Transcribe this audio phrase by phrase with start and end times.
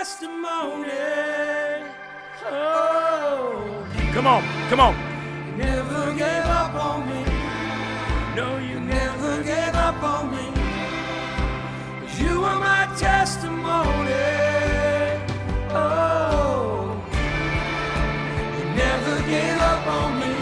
[0.00, 0.88] testimony.
[2.46, 4.94] Oh, Come on, come on.
[5.46, 7.22] you never gave up on me.
[8.34, 10.46] No, you never gave up on me.
[12.18, 14.24] You were my testimony.
[15.68, 16.96] Oh,
[18.56, 20.32] you never gave up on me.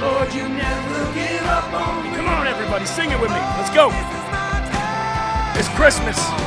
[0.00, 2.16] Lord, you never gave up on me.
[2.16, 2.86] Come on, everybody.
[2.86, 3.42] Sing it with me.
[3.58, 3.90] Let's go.
[3.90, 5.58] This is testimony.
[5.60, 6.46] It's Christmas.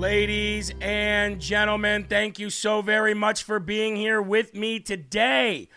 [0.00, 5.68] Ladies and gentlemen, thank you so very much for being here with me today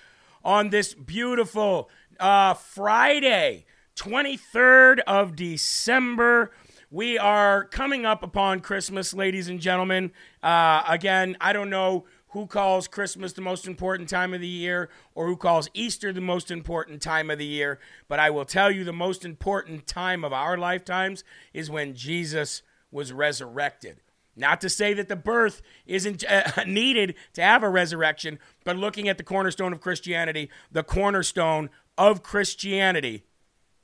[0.46, 1.90] on this beautiful
[2.22, 3.66] uh, Friday,
[3.98, 6.52] 23rd of December.
[6.90, 10.14] We are coming up upon Christmas, ladies and gentlemen.
[10.42, 14.90] Uh, again, I don't know who calls Christmas the most important time of the year
[15.16, 17.78] or who calls Easter the most important time of the year,
[18.08, 22.62] but I will tell you the most important time of our lifetimes is when Jesus
[22.90, 24.00] was resurrected.
[24.36, 29.08] Not to say that the birth isn't uh, needed to have a resurrection, but looking
[29.08, 33.24] at the cornerstone of Christianity, the cornerstone of Christianity,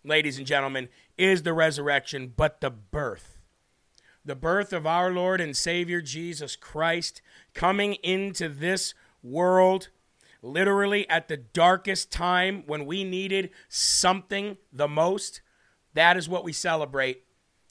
[0.04, 3.38] ladies and gentlemen, is the resurrection, but the birth.
[4.26, 7.22] The birth of our Lord and Savior Jesus Christ
[7.54, 9.90] coming into this world
[10.42, 15.42] literally at the darkest time when we needed something the most.
[15.94, 17.24] That is what we celebrate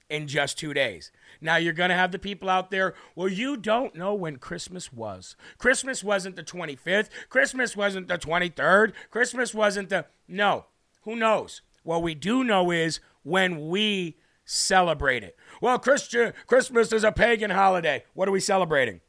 [0.08, 1.10] in just two days.
[1.40, 4.92] Now, you're going to have the people out there, well, you don't know when Christmas
[4.92, 5.36] was.
[5.56, 7.08] Christmas wasn't the 25th.
[7.28, 8.92] Christmas wasn't the 23rd.
[9.10, 10.06] Christmas wasn't the.
[10.26, 10.66] No.
[11.02, 11.62] Who knows?
[11.84, 15.36] What we do know is when we celebrate it.
[15.60, 18.04] Well, Christian Christmas is a pagan holiday.
[18.14, 19.00] What are we celebrating?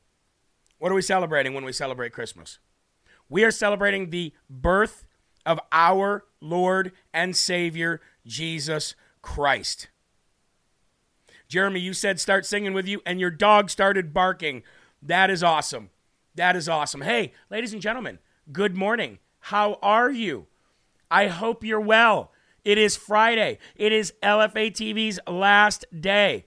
[0.77, 2.59] What are we celebrating when we celebrate Christmas?
[3.29, 5.05] We are celebrating the birth
[5.45, 9.89] of our Lord and Savior, Jesus Christ.
[11.49, 14.61] Jeremy, you said start singing with you, and your dog started barking.
[15.01, 15.89] That is awesome.
[16.35, 17.01] That is awesome.
[17.01, 18.19] Hey, ladies and gentlemen,
[18.53, 19.17] good morning.
[19.39, 20.45] How are you?
[21.09, 22.31] I hope you're well.
[22.63, 23.57] It is Friday.
[23.75, 26.45] It is LFA TV's last day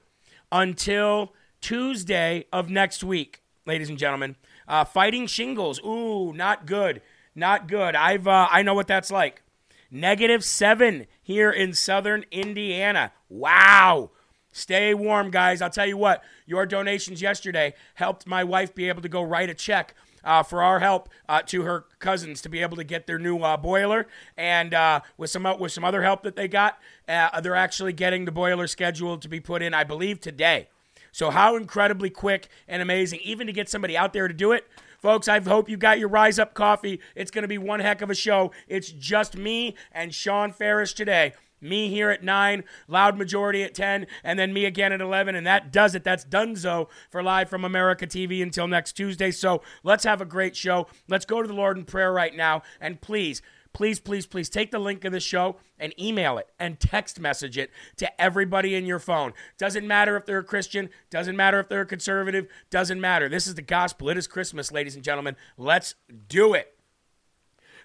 [0.52, 4.36] until Tuesday of next week, ladies and gentlemen.
[4.68, 5.80] Uh, fighting shingles.
[5.84, 7.02] Ooh, not good.
[7.34, 7.96] Not good.
[7.96, 9.42] I've uh, I know what that's like.
[9.90, 13.10] Negative seven here in southern Indiana.
[13.28, 14.10] Wow.
[14.52, 15.62] Stay warm, guys.
[15.62, 19.48] I'll tell you what, your donations yesterday helped my wife be able to go write
[19.48, 19.94] a check
[20.24, 23.38] uh, for our help uh, to her cousins to be able to get their new
[23.38, 24.06] uh, boiler,
[24.36, 26.78] and uh, with some with some other help that they got,
[27.08, 30.68] uh, they're actually getting the boiler scheduled to be put in, I believe, today.
[31.10, 34.66] So how incredibly quick and amazing, even to get somebody out there to do it.
[34.98, 37.00] Folks, I hope you got your Rise Up coffee.
[37.16, 38.52] It's going to be one heck of a show.
[38.68, 44.06] It's just me and Sean Ferris today me here at 9, loud majority at 10,
[44.24, 45.34] and then me again at 11.
[45.34, 46.04] And that does it.
[46.04, 49.30] That's Dunzo for Live from America TV until next Tuesday.
[49.30, 50.86] So let's have a great show.
[51.08, 52.62] Let's go to the Lord in prayer right now.
[52.80, 53.42] And please,
[53.72, 57.58] please, please, please take the link of the show and email it and text message
[57.58, 59.32] it to everybody in your phone.
[59.58, 63.28] Doesn't matter if they're a Christian, doesn't matter if they're a conservative, doesn't matter.
[63.28, 64.08] This is the gospel.
[64.08, 65.36] It is Christmas, ladies and gentlemen.
[65.56, 65.94] Let's
[66.28, 66.76] do it.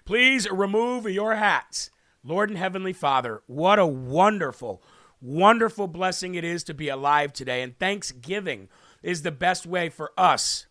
[0.04, 1.90] Please remove your hats
[2.28, 4.82] Lord and Heavenly Father, what a wonderful,
[5.22, 7.62] wonderful blessing it is to be alive today.
[7.62, 8.68] And Thanksgiving
[9.02, 10.66] is the best way for us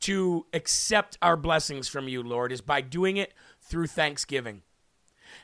[0.00, 4.62] to accept our blessings from you, Lord, is by doing it through Thanksgiving.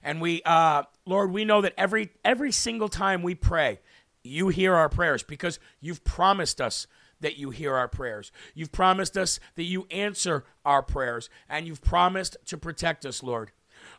[0.02, 3.80] And we, uh, Lord, we know that every every single time we pray,
[4.22, 6.86] you hear our prayers because you've promised us
[7.20, 8.32] that you hear our prayers.
[8.54, 13.50] You've promised us that you answer our prayers, and you've promised to protect us, Lord.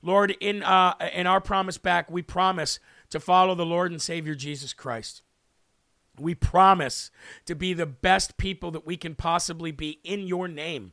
[0.06, 2.80] Lord, in, uh, in our promise back, we promise
[3.10, 5.24] to follow the Lord and Savior Jesus Christ.
[6.20, 7.10] We promise
[7.46, 10.92] to be the best people that we can possibly be in your name.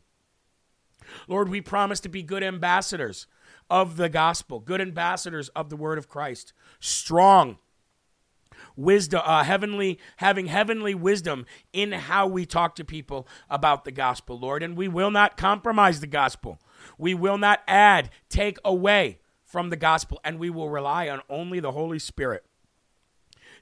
[1.29, 3.27] Lord, we promise to be good ambassadors
[3.69, 7.59] of the gospel, good ambassadors of the word of Christ, strong,
[8.77, 11.45] wisdom, uh, heavenly, having heavenly wisdom
[11.75, 14.63] in how we talk to people about the gospel, Lord.
[14.63, 16.59] And we will not compromise the gospel.
[16.99, 21.61] We will not add, take away from the gospel, and we will rely on only
[21.61, 22.45] the Holy Spirit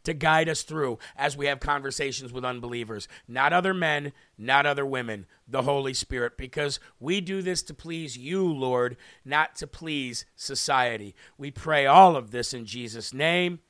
[0.04, 3.08] to guide us through as we have conversations with unbelievers.
[3.28, 8.16] Not other men, not other women, the Holy Spirit, because we do this to please
[8.16, 11.14] you, Lord, not to please society.
[11.36, 13.60] We pray all of this in Jesus' name.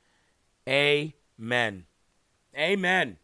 [0.67, 1.85] Amen.
[2.55, 3.17] Amen.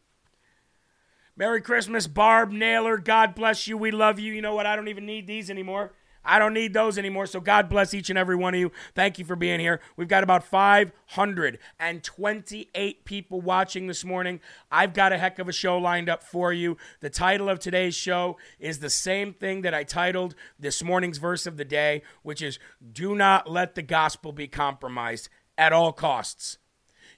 [1.35, 2.97] Merry Christmas, Barb Naylor.
[2.97, 3.77] God bless you.
[3.77, 4.33] We love you.
[4.33, 4.65] You know what?
[4.65, 5.93] I don't even need these anymore.
[6.27, 7.25] I don't need those anymore.
[7.25, 8.73] So God bless each and every one of you.
[8.93, 9.79] Thank you for being here.
[9.95, 14.41] We've got about 528 people watching this morning.
[14.69, 16.75] I've got a heck of a show lined up for you.
[16.99, 21.47] The title of today's show is the same thing that I titled this morning's verse
[21.47, 22.59] of the day, which is
[22.91, 26.57] Do not let the gospel be compromised at all costs.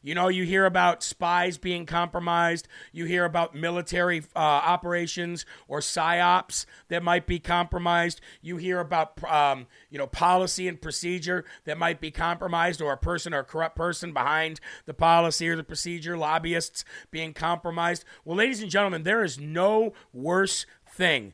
[0.02, 2.70] You know, you hear about spies being compromised.
[2.94, 8.22] You hear about military uh, operations or psyops that might be compromised.
[8.42, 12.98] You hear about, um, you know, policy and procedure that might be compromised, or a
[12.98, 18.06] person or a corrupt person behind the policy or the procedure, lobbyists being compromised.
[18.24, 21.34] Well, ladies and gentlemen, there is no worse thing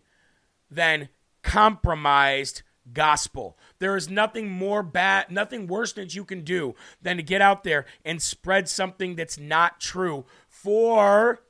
[0.71, 1.09] than
[1.43, 3.57] compromised gospel.
[3.79, 7.63] There is nothing more bad, nothing worse that you can do than to get out
[7.63, 11.41] there and spread something that's not true for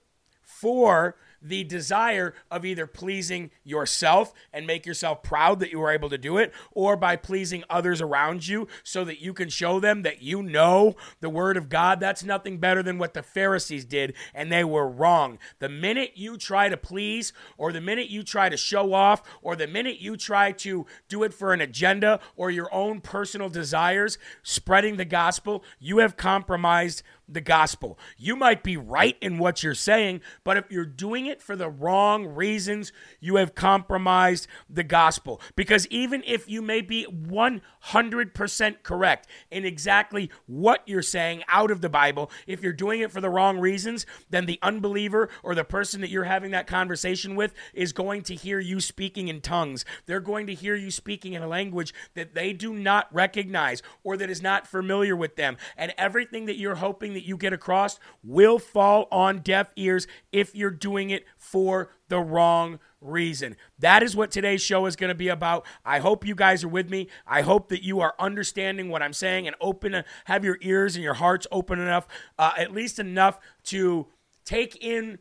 [0.42, 1.16] for
[1.48, 6.18] the desire of either pleasing yourself and make yourself proud that you were able to
[6.18, 10.22] do it, or by pleasing others around you so that you can show them that
[10.22, 12.00] you know the Word of God.
[12.00, 15.38] That's nothing better than what the Pharisees did, and they were wrong.
[15.60, 19.56] The minute you try to please, or the minute you try to show off, or
[19.56, 24.18] the minute you try to do it for an agenda or your own personal desires,
[24.44, 27.98] spreading the gospel, you have compromised the gospel.
[28.18, 31.70] You might be right in what you're saying, but if you're doing it for the
[31.70, 35.42] wrong reasons, you have compromised the gospel.
[35.56, 41.82] Because even if you may be 100% correct in exactly what you're saying out of
[41.82, 45.64] the Bible, if you're doing it for the wrong reasons, then the unbeliever or the
[45.64, 49.86] person that you're having that conversation with is going to hear you speaking in tongues.
[50.06, 54.18] They're going to hear you speaking in a language that they do not recognize or
[54.18, 55.58] that is not familiar with them.
[55.76, 60.56] And everything that you're hoping that you get across will fall on deaf ears if
[60.56, 63.56] you're doing it for the wrong reason.
[63.80, 65.66] That is what today's show is going to be about.
[65.84, 67.08] I hope you guys are with me.
[67.26, 71.04] I hope that you are understanding what I'm saying and open, have your ears and
[71.04, 72.08] your hearts open enough,
[72.38, 74.08] uh, at least enough to
[74.44, 75.20] take in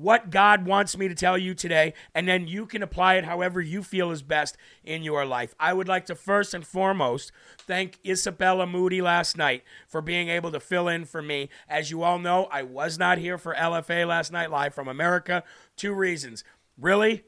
[0.00, 3.60] what God wants me to tell you today, and then you can apply it however
[3.60, 5.54] you feel is best in your life.
[5.60, 10.52] I would like to first and foremost thank Isabella Moody last night for being able
[10.52, 11.50] to fill in for me.
[11.68, 15.44] As you all know, I was not here for LFA last night, live from America.
[15.76, 16.44] Two reasons.
[16.78, 17.24] Really,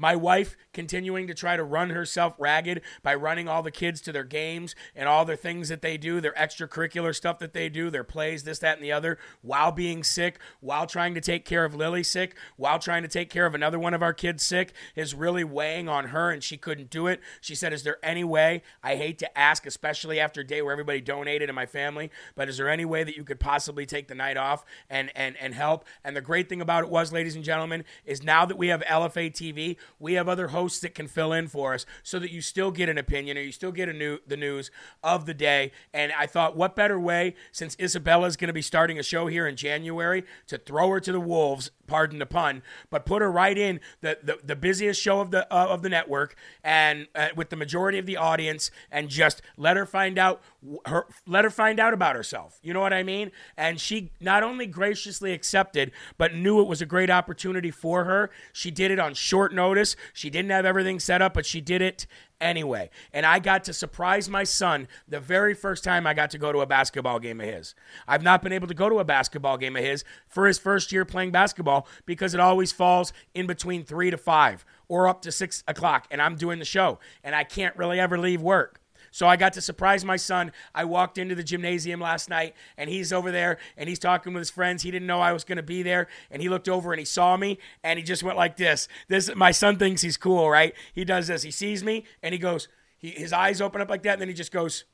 [0.00, 4.12] my wife continuing to try to run herself ragged by running all the kids to
[4.12, 7.90] their games and all their things that they do, their extracurricular stuff that they do,
[7.90, 11.66] their plays, this, that, and the other, while being sick, while trying to take care
[11.66, 14.72] of Lily sick, while trying to take care of another one of our kids sick,
[14.96, 17.20] is really weighing on her and she couldn't do it.
[17.42, 18.62] She said, Is there any way?
[18.82, 22.48] I hate to ask, especially after a day where everybody donated in my family, but
[22.48, 25.52] is there any way that you could possibly take the night off and and and
[25.54, 25.84] help?
[26.02, 28.80] And the great thing about it was, ladies and gentlemen, is now that we have
[28.82, 32.40] LFA TV, we have other hosts that can fill in for us so that you
[32.40, 34.70] still get an opinion or you still get a new the news
[35.02, 35.72] of the day.
[35.92, 39.26] And I thought, what better way, since Isabella is going to be starting a show
[39.26, 43.30] here in January, to throw her to the wolves, pardon the pun, but put her
[43.30, 47.28] right in the the, the busiest show of the uh, of the network and uh,
[47.34, 50.40] with the majority of the audience, and just let her find out
[50.86, 52.58] her let her find out about herself.
[52.62, 53.32] You know what I mean?
[53.56, 58.30] And she not only graciously accepted, but knew it was a great opportunity for her.
[58.52, 59.96] She did it on short notice.
[60.12, 62.06] She didn't have everything set up, but she did it
[62.40, 62.90] anyway.
[63.12, 66.52] And I got to surprise my son the very first time I got to go
[66.52, 67.74] to a basketball game of his.
[68.08, 70.92] I've not been able to go to a basketball game of his for his first
[70.92, 75.32] year playing basketball because it always falls in between three to five or up to
[75.32, 76.06] six o'clock.
[76.10, 78.79] And I'm doing the show and I can't really ever leave work.
[79.10, 80.52] So I got to surprise my son.
[80.74, 84.40] I walked into the gymnasium last night and he's over there and he's talking with
[84.40, 84.82] his friends.
[84.82, 87.04] He didn't know I was going to be there and he looked over and he
[87.04, 88.88] saw me and he just went like this.
[89.08, 90.74] This my son thinks he's cool, right?
[90.92, 91.42] He does this.
[91.42, 94.28] He sees me and he goes he, his eyes open up like that and then
[94.28, 94.84] he just goes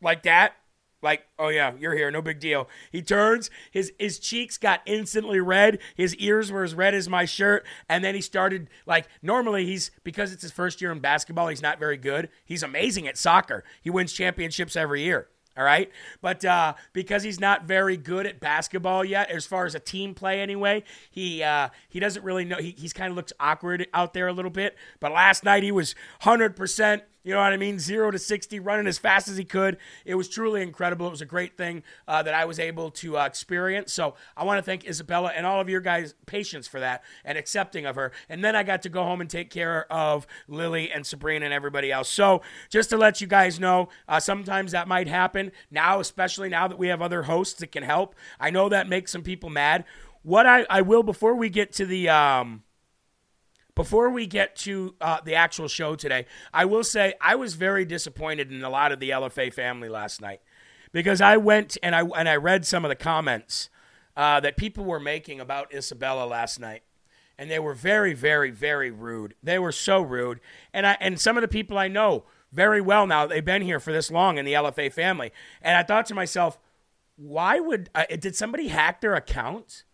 [0.00, 0.54] like that
[1.02, 2.68] like, oh yeah, you're here, no big deal.
[2.90, 7.24] He turns, his his cheeks got instantly red, his ears were as red as my
[7.24, 11.48] shirt, and then he started like normally he's because it's his first year in basketball,
[11.48, 12.28] he's not very good.
[12.44, 13.64] He's amazing at soccer.
[13.82, 15.28] He wins championships every year.
[15.56, 15.90] All right.
[16.22, 20.14] But uh, because he's not very good at basketball yet, as far as a team
[20.14, 22.56] play anyway, he uh, he doesn't really know.
[22.56, 24.76] He, he's kind of looks awkward out there a little bit.
[24.98, 27.02] But last night he was 100%.
[27.24, 27.78] You know what I mean?
[27.78, 29.78] Zero to 60, running as fast as he could.
[30.04, 31.06] It was truly incredible.
[31.06, 33.92] It was a great thing uh, that I was able to uh, experience.
[33.92, 37.38] So I want to thank Isabella and all of your guys' patience for that and
[37.38, 38.10] accepting of her.
[38.28, 41.54] And then I got to go home and take care of Lily and Sabrina and
[41.54, 42.08] everybody else.
[42.08, 46.66] So just to let you guys know, uh, sometimes that might happen now, especially now
[46.66, 48.16] that we have other hosts that can help.
[48.40, 49.84] I know that makes some people mad.
[50.22, 52.08] What I, I will, before we get to the.
[52.08, 52.64] Um,
[53.74, 57.84] before we get to uh, the actual show today, I will say I was very
[57.84, 60.40] disappointed in a lot of the LFA family last night
[60.92, 63.70] because I went and I and I read some of the comments
[64.16, 66.82] uh, that people were making about Isabella last night,
[67.38, 69.34] and they were very, very, very rude.
[69.42, 70.40] They were so rude,
[70.72, 73.26] and I and some of the people I know very well now.
[73.26, 76.58] They've been here for this long in the LFA family, and I thought to myself,
[77.16, 79.84] why would uh, did somebody hack their account?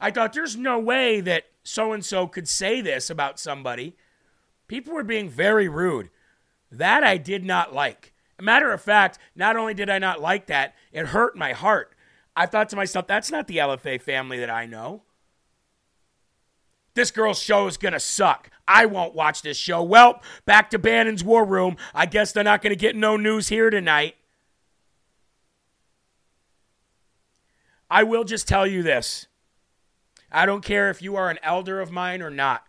[0.00, 3.96] I thought there's no way that so and so could say this about somebody.
[4.68, 6.10] People were being very rude.
[6.70, 8.12] That I did not like.
[8.40, 11.94] Matter of fact, not only did I not like that, it hurt my heart.
[12.36, 15.02] I thought to myself, that's not the LFA family that I know.
[16.94, 18.50] This girl's show is going to suck.
[18.66, 19.82] I won't watch this show.
[19.82, 21.76] Well, back to Bannon's War Room.
[21.94, 24.16] I guess they're not going to get no news here tonight.
[27.90, 29.26] I will just tell you this
[30.34, 32.64] I don't care if you are an elder of mine or not.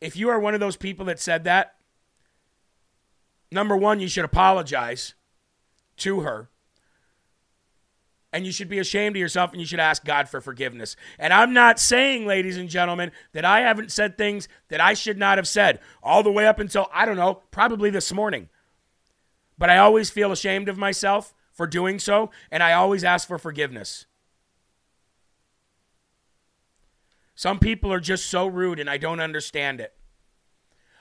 [0.00, 1.74] If you are one of those people that said that,
[3.52, 5.12] number one, you should apologize
[5.98, 6.48] to her.
[8.32, 10.96] And you should be ashamed of yourself and you should ask God for forgiveness.
[11.18, 15.18] And I'm not saying, ladies and gentlemen, that I haven't said things that I should
[15.18, 18.48] not have said all the way up until, I don't know, probably this morning.
[19.58, 23.38] But I always feel ashamed of myself for doing so, and I always ask for
[23.38, 24.06] forgiveness.
[27.34, 29.94] Some people are just so rude and I don't understand it.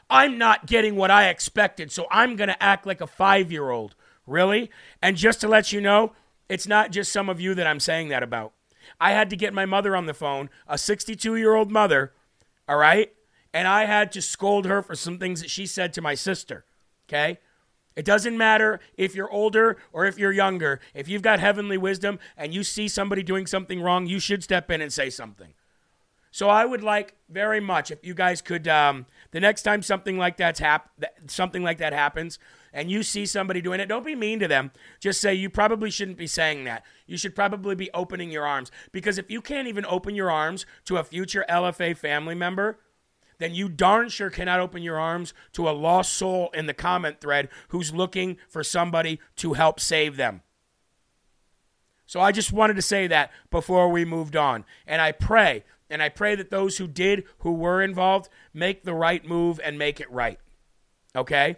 [0.10, 3.70] I'm not getting what I expected, so I'm going to act like a five year
[3.70, 3.96] old.
[4.26, 4.70] Really?
[5.02, 6.14] And just to let you know,
[6.50, 8.54] it's not just some of you that I'm saying that about.
[9.00, 12.14] I had to get my mother on the phone, a 62 year old mother,
[12.68, 13.12] all right?
[13.54, 16.66] And I had to scold her for some things that she said to my sister,
[17.08, 17.40] okay?
[17.96, 20.80] It doesn't matter if you're older or if you're younger.
[20.94, 24.72] If you've got heavenly wisdom and you see somebody doing something wrong, you should step
[24.72, 25.54] in and say something.
[26.34, 30.18] So I would like very much if you guys could, um, the next time something
[30.18, 30.90] like that's hap-
[31.28, 32.40] something like that happens,
[32.74, 34.72] and you see somebody doing it, don't be mean to them.
[35.00, 36.84] Just say you probably shouldn't be saying that.
[37.06, 40.66] You should probably be opening your arms because if you can't even open your arms
[40.86, 42.80] to a future LFA family member,
[43.38, 47.22] then you darn sure cannot open your arms to a lost soul in the comment
[47.22, 50.42] thread who's looking for somebody to help save them.
[52.08, 54.66] So I just wanted to say that before we moved on.
[54.88, 58.96] And I pray, and I pray that those who did, who were involved, make the
[58.96, 60.40] right move and make it right.
[61.16, 61.58] Okay?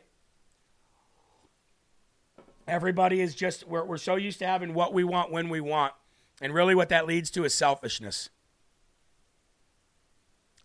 [2.68, 5.94] Everybody is just, we're, we're so used to having what we want when we want.
[6.42, 8.30] And really, what that leads to is selfishness.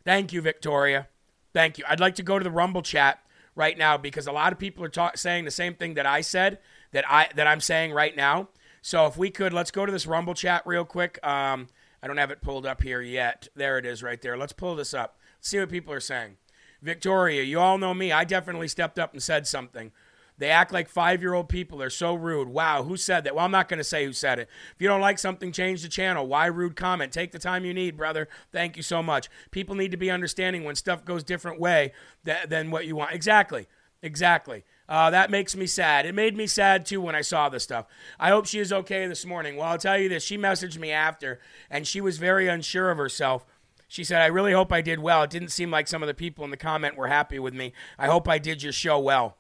[0.04, 1.06] Thank you, Victoria.
[1.52, 1.84] Thank you.
[1.88, 3.20] I'd like to go to the Rumble chat
[3.54, 6.22] right now because a lot of people are talk, saying the same thing that I
[6.22, 6.58] said
[6.90, 8.48] that I that I'm saying right now.
[8.82, 11.24] So if we could, let's go to this Rumble chat real quick.
[11.24, 11.68] Um,
[12.02, 13.48] I don't have it pulled up here yet.
[13.54, 14.36] There it is, right there.
[14.36, 15.18] Let's pull this up.
[15.40, 16.36] see what people are saying.
[16.82, 18.10] Victoria, you all know me.
[18.10, 19.92] I definitely stepped up and said something.
[20.38, 21.76] They act like five year old people.
[21.76, 22.48] They're so rude.
[22.48, 23.34] Wow, who said that?
[23.34, 24.48] Well, I'm not going to say who said it.
[24.74, 26.26] If you don't like something, change the channel.
[26.26, 27.12] Why rude comment?
[27.12, 28.26] Take the time you need, brother.
[28.50, 29.28] Thank you so much.
[29.50, 31.92] People need to be understanding when stuff goes different way
[32.24, 33.12] th- than what you want.
[33.12, 33.66] Exactly.
[34.02, 34.64] Exactly.
[34.90, 36.04] Uh, that makes me sad.
[36.04, 37.86] It made me sad too when I saw this stuff.
[38.18, 39.56] I hope she is okay this morning.
[39.56, 40.24] Well, I'll tell you this.
[40.24, 41.38] She messaged me after,
[41.70, 43.46] and she was very unsure of herself.
[43.86, 45.22] She said, I really hope I did well.
[45.22, 47.72] It didn't seem like some of the people in the comment were happy with me.
[47.98, 49.36] I hope I did your show well.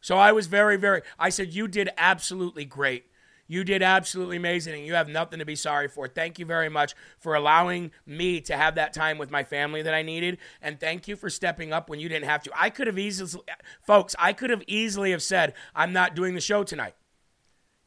[0.00, 3.04] So I was very, very, I said, You did absolutely great.
[3.46, 6.08] You did absolutely amazing, and you have nothing to be sorry for.
[6.08, 9.92] Thank you very much for allowing me to have that time with my family that
[9.92, 12.50] I needed, and thank you for stepping up when you didn't have to.
[12.54, 13.42] I could have easily,
[13.82, 16.94] folks, I could have easily have said, I'm not doing the show tonight.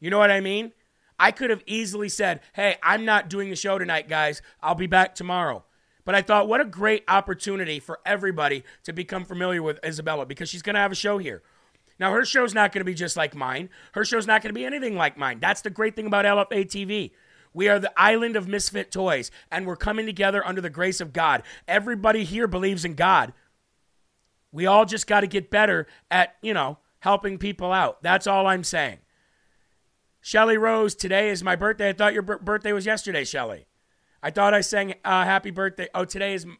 [0.00, 0.72] You know what I mean?
[1.18, 4.40] I could have easily said, Hey, I'm not doing the show tonight, guys.
[4.62, 5.64] I'll be back tomorrow.
[6.04, 10.48] But I thought, what a great opportunity for everybody to become familiar with Isabella because
[10.48, 11.42] she's going to have a show here.
[11.98, 13.70] Now, her show's not going to be just like mine.
[13.92, 15.40] Her show's not going to be anything like mine.
[15.40, 17.10] That's the great thing about LFA TV.
[17.52, 21.12] We are the island of misfit toys, and we're coming together under the grace of
[21.12, 21.42] God.
[21.66, 23.32] Everybody here believes in God.
[24.52, 28.02] We all just got to get better at, you know, helping people out.
[28.02, 28.98] That's all I'm saying.
[30.20, 31.90] Shelly Rose, today is my birthday.
[31.90, 33.66] I thought your b- birthday was yesterday, Shelly.
[34.22, 35.88] I thought I sang uh, happy birthday.
[35.94, 36.58] Oh, today is m-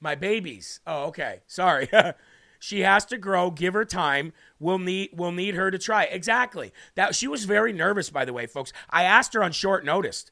[0.00, 0.80] my baby's.
[0.86, 1.40] Oh, okay.
[1.46, 1.88] Sorry.
[2.60, 3.50] She has to grow.
[3.50, 4.32] Give her time.
[4.60, 6.04] We'll need we'll need her to try.
[6.04, 6.72] Exactly.
[6.94, 8.72] That she was very nervous, by the way, folks.
[8.90, 10.26] I asked her on short notice.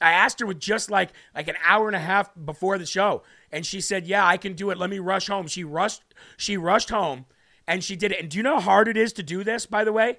[0.00, 3.22] I asked her with just like like an hour and a half before the show,
[3.52, 4.78] and she said, "Yeah, I can do it.
[4.78, 6.02] Let me rush home." She rushed.
[6.38, 7.26] She rushed home,
[7.68, 8.20] and she did it.
[8.20, 9.66] And do you know how hard it is to do this?
[9.66, 10.18] By the way,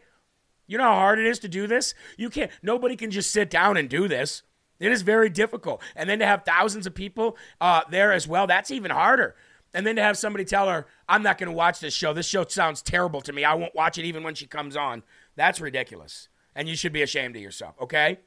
[0.68, 1.96] you know how hard it is to do this.
[2.16, 2.52] You can't.
[2.62, 4.44] Nobody can just sit down and do this.
[4.80, 5.82] It is very difficult.
[5.96, 9.36] And then to have thousands of people uh, there as well, that's even harder.
[9.76, 12.14] And then to have somebody tell her, I'm not going to watch this show.
[12.14, 13.44] This show sounds terrible to me.
[13.44, 15.04] I won't watch it even when she comes on.
[15.36, 16.30] That's ridiculous.
[16.56, 18.20] And you should be ashamed of yourself, okay?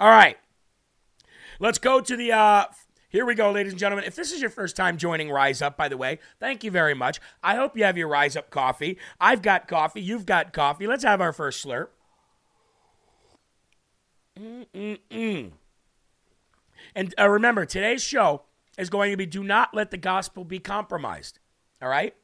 [0.00, 0.38] All right.
[1.58, 2.32] Let's go to the.
[2.32, 2.64] Uh,
[3.10, 4.06] here we go, ladies and gentlemen.
[4.06, 6.94] If this is your first time joining Rise Up, by the way, thank you very
[6.94, 7.20] much.
[7.42, 8.96] I hope you have your Rise Up coffee.
[9.20, 10.00] I've got coffee.
[10.00, 10.86] You've got coffee.
[10.86, 11.88] Let's have our first slurp.
[14.38, 15.50] Mm-mm-mm.
[16.94, 18.44] And uh, remember, today's show
[18.80, 21.38] is going to be do not let the gospel be compromised.
[21.82, 22.14] All right?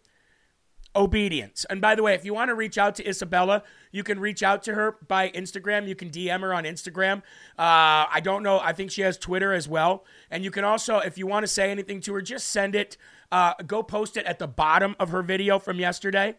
[0.94, 1.66] Obedience.
[1.68, 4.42] And by the way, if you want to reach out to Isabella, you can reach
[4.42, 5.86] out to her by Instagram.
[5.86, 7.18] You can DM her on Instagram.
[7.58, 8.60] Uh, I don't know.
[8.60, 10.04] I think she has Twitter as well.
[10.30, 12.96] And you can also, if you want to say anything to her, just send it.
[13.30, 16.36] Uh, go post it at the bottom of her video from yesterday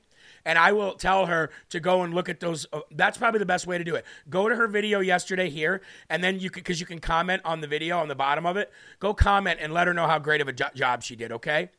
[0.47, 2.65] and I will tell her to go and look at those.
[2.71, 4.05] Uh, that's probably the best way to do it.
[4.29, 7.59] Go to her video yesterday here, and then you can, because you can comment on
[7.59, 8.71] the video on the bottom of it.
[8.99, 11.33] Go comment and let her know how great of a jo- job she did.
[11.33, 11.69] Okay.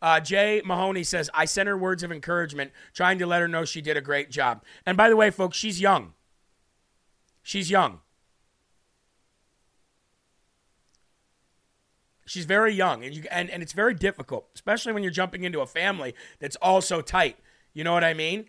[0.00, 3.64] Uh, Jay Mahoney says, I sent her words of encouragement, trying to let her know
[3.64, 4.62] she did a great job.
[4.86, 6.14] And by the way, folks, she's young.
[7.42, 8.00] She's young.
[12.24, 15.60] She's very young, and, you, and, and it's very difficult, especially when you're jumping into
[15.60, 17.36] a family that's all so tight.
[17.74, 18.46] You know what I mean?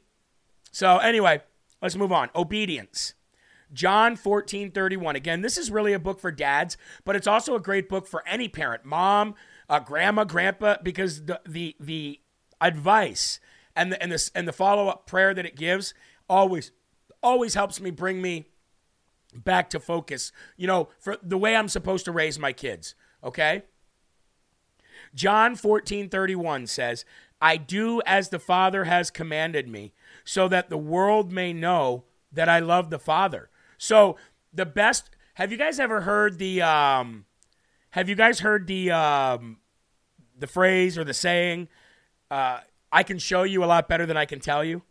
[0.71, 1.41] So, anyway,
[1.81, 2.29] let's move on.
[2.35, 3.13] Obedience.
[3.71, 5.15] John 14, 31.
[5.15, 8.25] Again, this is really a book for dads, but it's also a great book for
[8.27, 9.35] any parent, mom,
[9.67, 12.19] uh, grandma, grandpa, because the, the, the
[12.61, 13.39] advice
[13.75, 15.93] and the, and, the, and the follow up prayer that it gives
[16.29, 16.71] always,
[17.21, 18.47] always helps me bring me
[19.35, 22.93] back to focus, you know, for the way I'm supposed to raise my kids.
[23.23, 23.63] Okay?
[25.15, 27.05] John 14, 31 says,
[27.43, 29.91] I do as the Father has commanded me,
[30.23, 33.49] so that the world may know that I love the Father.
[33.77, 34.15] So
[34.53, 35.09] the best.
[35.33, 36.61] Have you guys ever heard the?
[36.61, 37.25] Um,
[37.89, 39.57] have you guys heard the um,
[40.39, 41.67] the phrase or the saying?
[42.31, 42.61] Uh,
[42.93, 44.83] I can show you a lot better than I can tell you.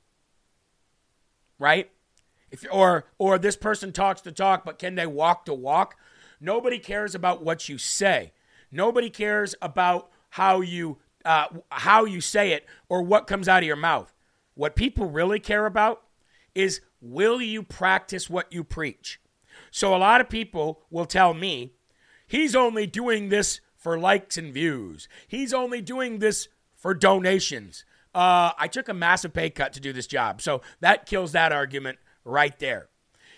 [1.59, 1.91] Right?
[2.51, 5.97] If or or this person talks the talk, but can they walk the walk?
[6.38, 8.33] Nobody cares about what you say.
[8.71, 13.66] Nobody cares about how you uh, how you say it or what comes out of
[13.66, 14.12] your mouth.
[14.54, 16.02] What people really care about
[16.54, 19.20] is will you practice what you preach?
[19.70, 21.72] So a lot of people will tell me,
[22.26, 25.08] he's only doing this for likes and views.
[25.26, 27.85] He's only doing this for donations.
[28.14, 30.42] Uh, I took a massive pay cut to do this job.
[30.42, 32.88] So that kills that argument right there.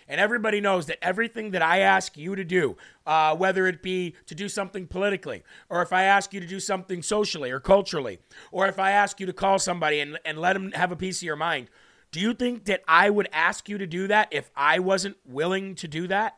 [0.07, 4.15] And everybody knows that everything that I ask you to do, uh, whether it be
[4.27, 8.19] to do something politically, or if I ask you to do something socially or culturally,
[8.51, 11.19] or if I ask you to call somebody and, and let them have a piece
[11.19, 11.69] of your mind,
[12.11, 15.75] do you think that I would ask you to do that if I wasn't willing
[15.75, 16.37] to do that?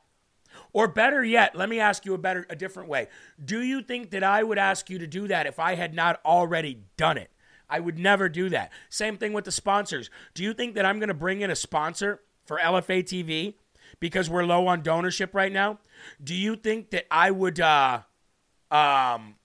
[0.74, 3.10] Or better yet, let me ask you a better a different way.
[3.44, 6.20] Do you think that I would ask you to do that if I had not
[6.26, 7.30] already done it?
[7.70, 8.72] I would never do that.
[8.90, 10.10] Same thing with the sponsors.
[10.34, 13.56] Do you think that I'm going to bring in a sponsor for LFA TV
[14.00, 15.80] because we're low on donorship right now?
[16.24, 18.02] Do you think that I would uh
[18.72, 19.36] um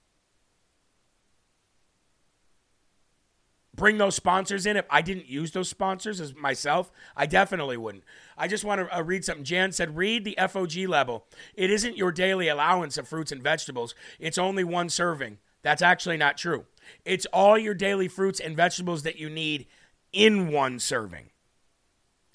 [3.74, 6.90] bring those sponsors in if I didn't use those sponsors as myself?
[7.16, 8.04] I definitely wouldn't.
[8.36, 9.44] I just want to uh, read something.
[9.44, 11.26] Jan said, read the FOG level.
[11.54, 15.38] It isn't your daily allowance of fruits and vegetables, it's only one serving.
[15.62, 16.66] That's actually not true.
[17.04, 19.66] It's all your daily fruits and vegetables that you need
[20.12, 21.30] in one serving.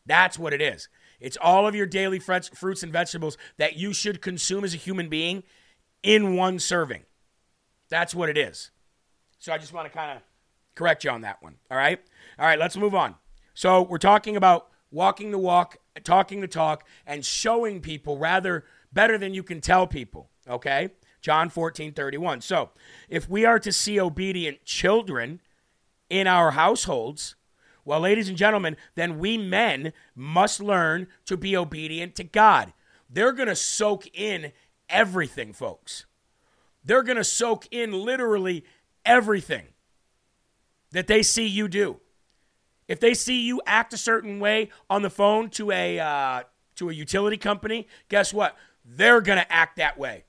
[0.07, 0.89] That's what it is.
[1.19, 5.09] It's all of your daily fruits and vegetables that you should consume as a human
[5.09, 5.43] being
[6.03, 7.03] in one serving.
[7.89, 8.71] That's what it is.
[9.39, 10.23] So I just want to kind of
[10.75, 11.55] correct you on that one.
[11.69, 11.99] All right?
[12.39, 13.15] All right, let's move on.
[13.53, 19.17] So we're talking about walking the walk, talking the talk, and showing people rather better
[19.17, 20.29] than you can tell people.
[20.47, 20.89] Okay?
[21.21, 22.41] John 14, 31.
[22.41, 22.69] So
[23.09, 25.41] if we are to see obedient children
[26.09, 27.35] in our households,
[27.87, 32.73] well, ladies and gentlemen, then we men must learn to be obedient to God.
[33.09, 34.51] They're going to soak in
[34.89, 36.05] everything, folks.
[36.83, 38.65] They're going to soak in literally
[39.05, 39.67] everything
[40.91, 42.01] that they see you do.
[42.89, 46.43] If they see you act a certain way on the phone to a uh,
[46.75, 48.57] to a utility company, guess what?
[48.83, 50.25] They're going to act that way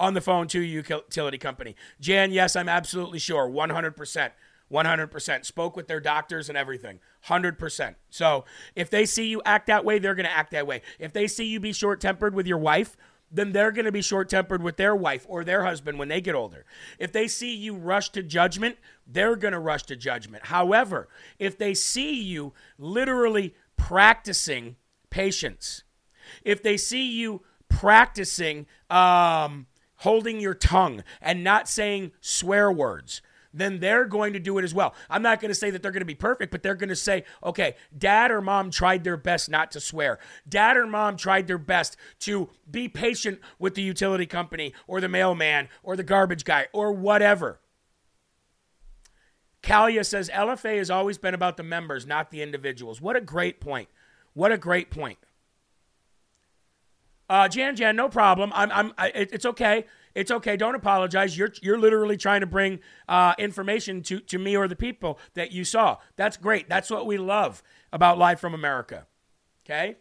[0.00, 1.76] on the phone to a utility company.
[2.00, 3.46] Jan, yes, I'm absolutely sure.
[3.46, 4.30] 100%.
[4.72, 5.44] 100%.
[5.44, 7.00] Spoke with their doctors and everything.
[7.26, 7.94] 100%.
[8.10, 10.82] So if they see you act that way, they're going to act that way.
[10.98, 12.96] If they see you be short tempered with your wife,
[13.30, 16.20] then they're going to be short tempered with their wife or their husband when they
[16.20, 16.64] get older.
[16.98, 18.76] If they see you rush to judgment,
[19.06, 20.46] they're going to rush to judgment.
[20.46, 24.76] However, if they see you literally practicing
[25.10, 25.82] patience,
[26.44, 33.22] if they see you practicing um, holding your tongue and not saying swear words,
[33.56, 34.94] then they're going to do it as well.
[35.08, 36.96] I'm not going to say that they're going to be perfect, but they're going to
[36.96, 40.18] say, okay, dad or mom tried their best not to swear.
[40.48, 45.08] Dad or mom tried their best to be patient with the utility company or the
[45.08, 47.60] mailman or the garbage guy or whatever.
[49.62, 53.00] Kalia says LFA has always been about the members, not the individuals.
[53.00, 53.88] What a great point.
[54.34, 55.18] What a great point.
[57.28, 58.52] Uh, Jan Jan, no problem.
[58.54, 59.86] I'm, I'm, I, it's okay.
[60.16, 60.56] It's okay.
[60.56, 61.36] Don't apologize.
[61.36, 65.52] You're, you're literally trying to bring uh, information to, to me or the people that
[65.52, 65.98] you saw.
[66.16, 66.70] That's great.
[66.70, 69.06] That's what we love about Live from America.
[69.64, 69.96] Okay.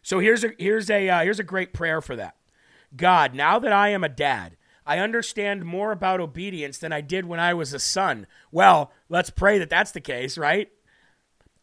[0.00, 2.36] So here's a here's a uh, here's a great prayer for that.
[2.96, 7.26] God, now that I am a dad, I understand more about obedience than I did
[7.26, 8.26] when I was a son.
[8.50, 10.70] Well, let's pray that that's the case, right?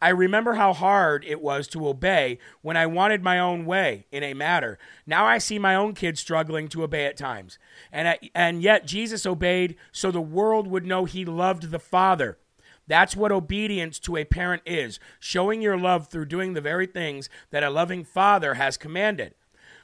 [0.00, 4.22] I remember how hard it was to obey when I wanted my own way in
[4.22, 4.78] a matter.
[5.06, 7.58] Now I see my own kids struggling to obey at times.
[7.92, 12.38] And, and yet Jesus obeyed so the world would know he loved the Father.
[12.86, 17.28] That's what obedience to a parent is showing your love through doing the very things
[17.50, 19.34] that a loving father has commanded.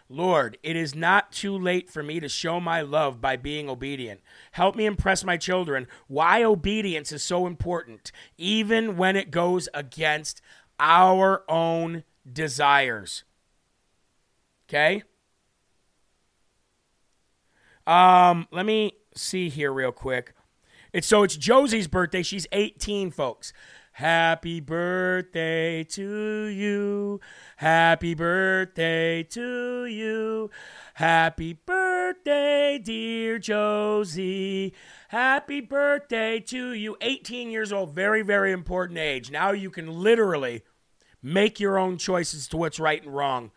[0.08, 4.20] Lord, it is not too late for me to show my love by being obedient.
[4.52, 10.40] Help me impress my children why obedience is so important, even when it goes against
[10.78, 13.24] our own desires.
[14.68, 15.02] Okay?
[17.86, 20.34] Um, let me see here real quick.
[20.92, 22.22] It's so it's Josie's birthday.
[22.22, 23.52] She's 18, folks.
[23.96, 27.18] Happy birthday to you.
[27.56, 30.50] Happy birthday to you.
[30.92, 34.74] Happy birthday, dear Josie.
[35.08, 36.98] Happy birthday to you.
[37.00, 39.30] 18 years old, very, very important age.
[39.30, 40.62] Now you can literally
[41.22, 43.50] make your own choices to what's right and wrong.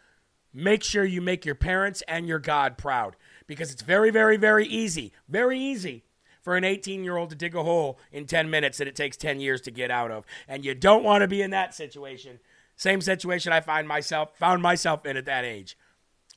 [0.54, 4.65] Make sure you make your parents and your God proud because it's very, very, very
[4.65, 6.06] easy, very easy
[6.49, 9.15] for an 18 year old to dig a hole in 10 minutes that it takes
[9.15, 10.25] 10 years to get out of.
[10.47, 12.39] And you don't want to be in that situation.
[12.75, 15.77] Same situation I find myself found myself in at that age.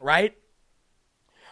[0.02, 0.36] Right?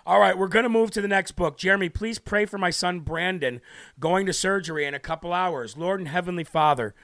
[0.05, 1.57] All right, we're going to move to the next book.
[1.57, 3.63] Jeremy, please pray for my son Brandon
[3.99, 5.79] going to surgery in a couple hours.
[5.79, 6.95] Lord and Heavenly Father,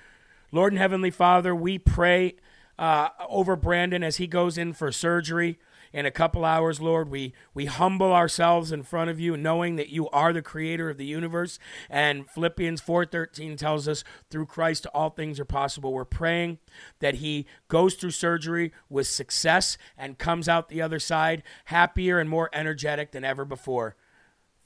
[0.53, 2.35] Lord and Heavenly Father, we pray
[2.79, 5.59] uh, over Brandon as he goes in for surgery
[5.97, 7.09] in a couple hours, Lord.
[7.09, 10.99] We we humble ourselves in front of you, knowing that you are the creator of
[10.99, 11.59] the universe.
[11.89, 15.95] And Philippians 4:13 tells us through Christ all things are possible.
[15.95, 16.59] We're praying
[16.99, 22.29] that he goes through surgery with success and comes out the other side happier and
[22.29, 23.97] more energetic than ever before.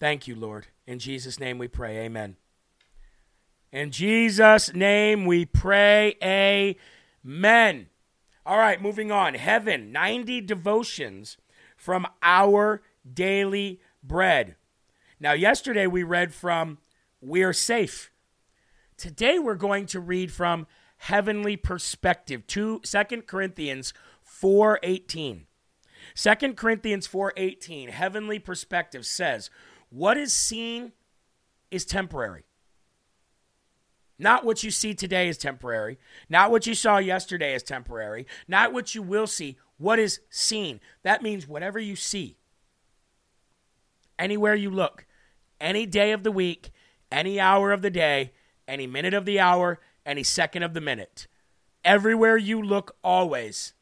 [0.01, 0.67] Thank you, Lord.
[0.85, 1.99] In Jesus' name we pray.
[1.99, 2.39] Amen.
[3.71, 6.17] In Jesus' name we pray.
[7.25, 7.87] Amen.
[8.47, 9.35] All right, moving on.
[9.35, 11.37] Heaven, 90 devotions
[11.77, 14.57] from our daily bread.
[15.19, 16.79] Now, yesterday we read from
[17.21, 18.11] We're Safe.
[18.97, 22.81] Today we're going to read from Heavenly Perspective, 2
[23.27, 25.47] Corinthians 4:18.
[26.15, 29.51] 2 Corinthians 4:18, Heavenly Perspective says,
[29.91, 30.93] "What is seen
[31.71, 32.45] is temporary."
[34.21, 35.99] Not what you see today is temporary.
[36.29, 38.27] Not what you saw yesterday is temporary.
[38.47, 39.57] Not what you will see.
[39.79, 40.79] What is seen?
[41.03, 42.37] That means whatever you see,
[44.19, 45.07] anywhere you look,
[45.59, 46.71] any day of the week,
[47.11, 48.33] any hour of the day,
[48.69, 51.27] any minute of the hour, any second of the minute.
[51.83, 53.73] Everywhere you look, always.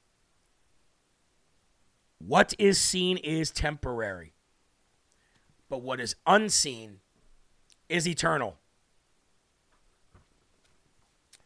[2.19, 4.35] What is seen is temporary,
[5.69, 7.01] but what is unseen
[7.89, 8.57] is eternal.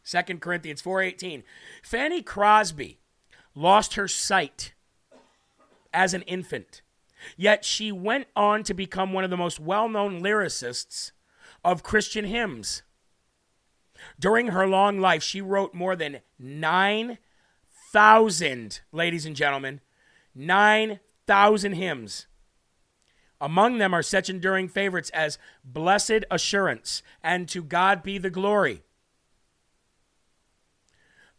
[0.03, 1.43] 2 Corinthians 4:18.
[1.81, 2.99] Fanny Crosby
[3.55, 4.73] lost her sight
[5.93, 6.81] as an infant.
[7.37, 11.11] Yet she went on to become one of the most well-known lyricists
[11.63, 12.83] of Christian hymns.
[14.19, 19.79] During her long life, she wrote more than 9,000, ladies and gentlemen,
[20.35, 22.27] 9,000 hymns.
[23.39, 28.83] Among them are such enduring favorites as Blessed Assurance and To God Be the Glory.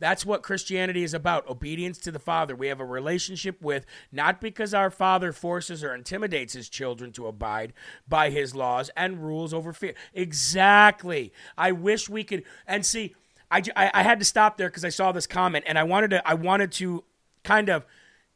[0.04, 2.54] That's what Christianity is about obedience to the Father.
[2.54, 7.26] We have a relationship with, not because our Father forces or intimidates his children to
[7.26, 7.72] abide
[8.06, 9.94] by his laws and rules over fear.
[10.12, 11.32] Exactly.
[11.56, 13.14] I wish we could, and see,
[13.50, 16.10] I, I, I had to stop there because I saw this comment and I wanted
[16.10, 17.02] to, I wanted to
[17.42, 17.86] kind of,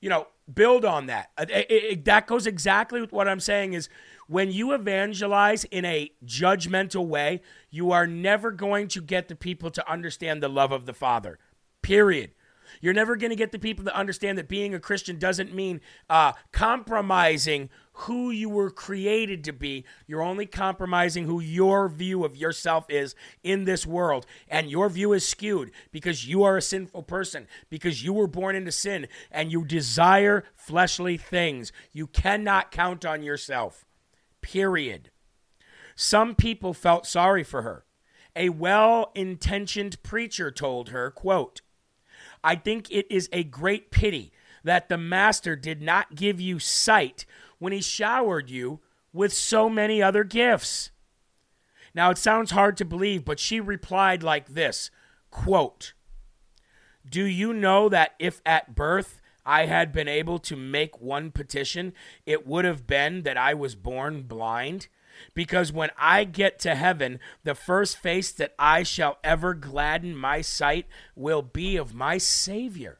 [0.00, 1.32] you know, build on that.
[1.36, 3.90] Uh, it, it, it, that goes exactly with what I'm saying is
[4.26, 9.70] when you evangelize in a judgmental way, you are never going to get the people
[9.72, 11.38] to understand the love of the Father
[11.82, 12.32] period.
[12.80, 15.80] You're never going to get the people to understand that being a Christian doesn't mean
[16.08, 19.84] uh, compromising who you were created to be.
[20.06, 24.26] You're only compromising who your view of yourself is in this world.
[24.48, 28.54] And your view is skewed because you are a sinful person, because you were born
[28.54, 31.72] into sin and you desire fleshly things.
[31.92, 33.84] You cannot count on yourself.
[34.40, 35.10] Period.
[35.96, 37.84] Some people felt sorry for her.
[38.36, 41.60] A well intentioned preacher told her, quote,
[42.42, 44.32] I think it is a great pity
[44.64, 47.24] that the Master did not give you sight
[47.58, 48.80] when he showered you
[49.12, 50.90] with so many other gifts.
[51.94, 54.90] Now it sounds hard to believe, but she replied like this
[55.30, 55.94] quote,
[57.08, 61.94] Do you know that if at birth I had been able to make one petition,
[62.26, 64.88] it would have been that I was born blind?
[65.34, 70.40] Because when I get to heaven, the first face that I shall ever gladden my
[70.40, 72.98] sight will be of my Savior.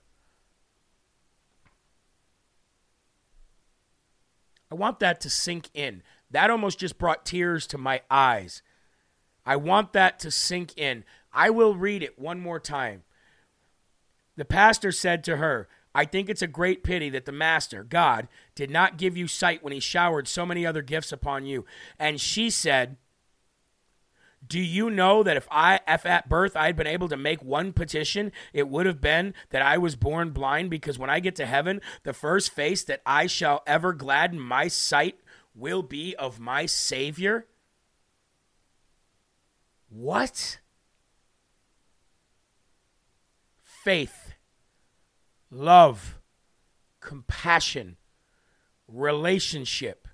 [4.71, 6.03] I want that to sink in.
[6.31, 8.63] That almost just brought tears to my eyes.
[9.47, 11.05] I want that to sink in.
[11.33, 13.03] I will read it one more time.
[14.37, 18.29] The pastor said to her, I think it's a great pity that the Master, God,
[18.55, 21.65] did not give you sight when he showered so many other gifts upon you.
[21.99, 22.99] And she said,
[24.47, 27.43] do you know that if I if at birth I had been able to make
[27.43, 31.35] one petition, it would have been that I was born blind because when I get
[31.35, 35.19] to heaven, the first face that I shall ever gladden my sight
[35.53, 37.49] will be of my Savior?
[39.89, 40.61] What?
[43.65, 44.18] Faith,
[45.51, 46.19] love,
[47.01, 47.97] compassion,
[48.87, 50.09] relationship.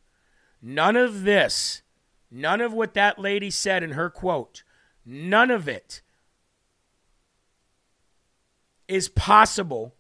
[0.60, 1.82] None of this,
[2.30, 4.62] none of what that lady said in her quote,
[5.04, 6.02] none of it
[8.88, 9.94] is possible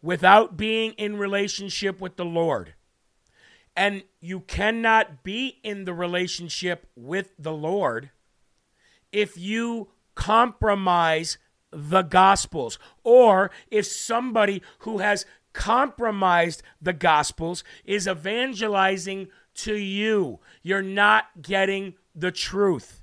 [0.00, 2.74] without being in relationship with the Lord.
[3.74, 8.10] And you cannot be in the relationship with the Lord
[9.12, 11.38] if you compromise
[11.72, 20.40] the gospels or if somebody who has compromised the gospels is evangelizing to you.
[20.62, 23.02] You're not getting the truth.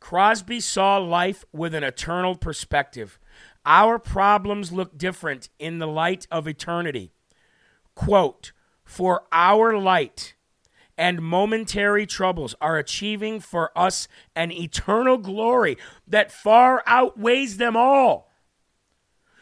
[0.00, 3.20] Crosby saw life with an eternal perspective.
[3.64, 7.12] Our problems look different in the light of eternity.
[7.94, 8.52] Quote,
[8.84, 10.34] For our light
[11.02, 18.30] and momentary troubles are achieving for us an eternal glory that far outweighs them all.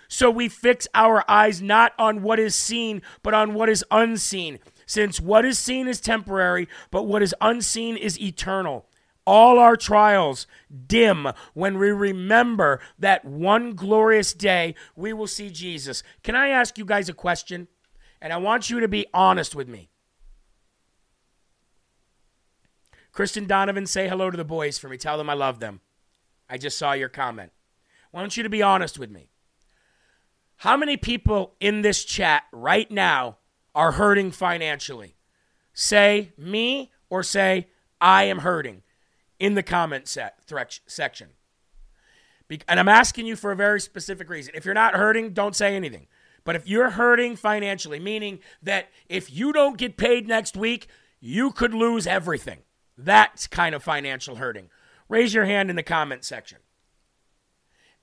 [0.08, 4.58] So we fix our eyes not on what is seen, but on what is unseen,
[4.86, 8.86] since what is seen is temporary, but what is unseen is eternal
[9.26, 10.46] all our trials
[10.86, 16.02] dim when we remember that one glorious day we will see Jesus.
[16.24, 17.68] Can I ask you guys a question?
[18.20, 19.89] And I want you to be honest with me.
[23.12, 24.96] Kristen Donovan, say hello to the boys for me.
[24.96, 25.80] Tell them I love them.
[26.48, 27.52] I just saw your comment.
[28.12, 29.30] I want you to be honest with me.
[30.56, 33.38] How many people in this chat right now
[33.74, 35.16] are hurting financially?
[35.72, 37.68] Say me or say
[38.00, 38.82] I am hurting
[39.38, 41.30] in the comment set, thresh, section.
[42.46, 44.54] Be- and I'm asking you for a very specific reason.
[44.54, 46.08] If you're not hurting, don't say anything.
[46.44, 50.88] But if you're hurting financially, meaning that if you don't get paid next week,
[51.20, 52.58] you could lose everything.
[53.04, 54.68] That's kind of financial hurting.
[55.08, 56.58] Raise your hand in the comment section.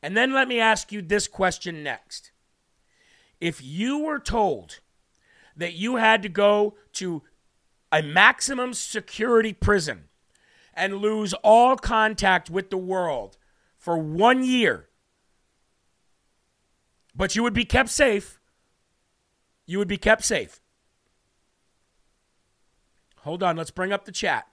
[0.02, 2.32] And then let me ask you this question next.
[3.40, 4.80] If you were told
[5.56, 7.24] that you had to go to
[7.92, 10.06] a maximum security prison
[10.74, 13.38] and lose all contact with the world
[13.78, 14.90] for one year,
[17.16, 18.40] but you would be kept safe.
[19.66, 20.62] You would be kept safe.
[23.22, 24.48] Hold on, let's bring up the chat.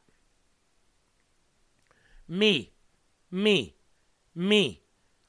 [2.28, 2.72] Me,
[3.30, 3.74] me,
[4.34, 4.80] me.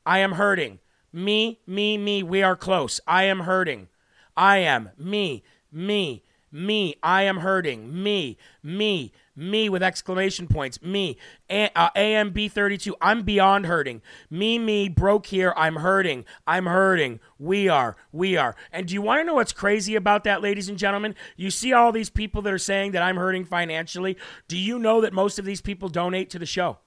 [0.05, 0.79] I am hurting.
[1.11, 2.23] Me, me, me.
[2.23, 3.01] We are close.
[3.05, 3.89] I am hurting.
[4.37, 4.91] I am.
[4.97, 6.95] Me, me, me.
[7.03, 8.01] I am hurting.
[8.03, 10.81] Me, me, me with exclamation points.
[10.81, 11.17] Me.
[11.49, 12.93] A- uh, AMB32.
[13.01, 14.01] I'm beyond hurting.
[14.29, 15.53] Me, me, broke here.
[15.57, 16.23] I'm hurting.
[16.47, 17.19] I'm hurting.
[17.37, 17.97] We are.
[18.13, 18.55] We are.
[18.71, 21.15] And do you want to know what's crazy about that, ladies and gentlemen?
[21.35, 24.17] You see all these people that are saying that I'm hurting financially.
[24.47, 26.77] Do you know that most of these people donate to the show?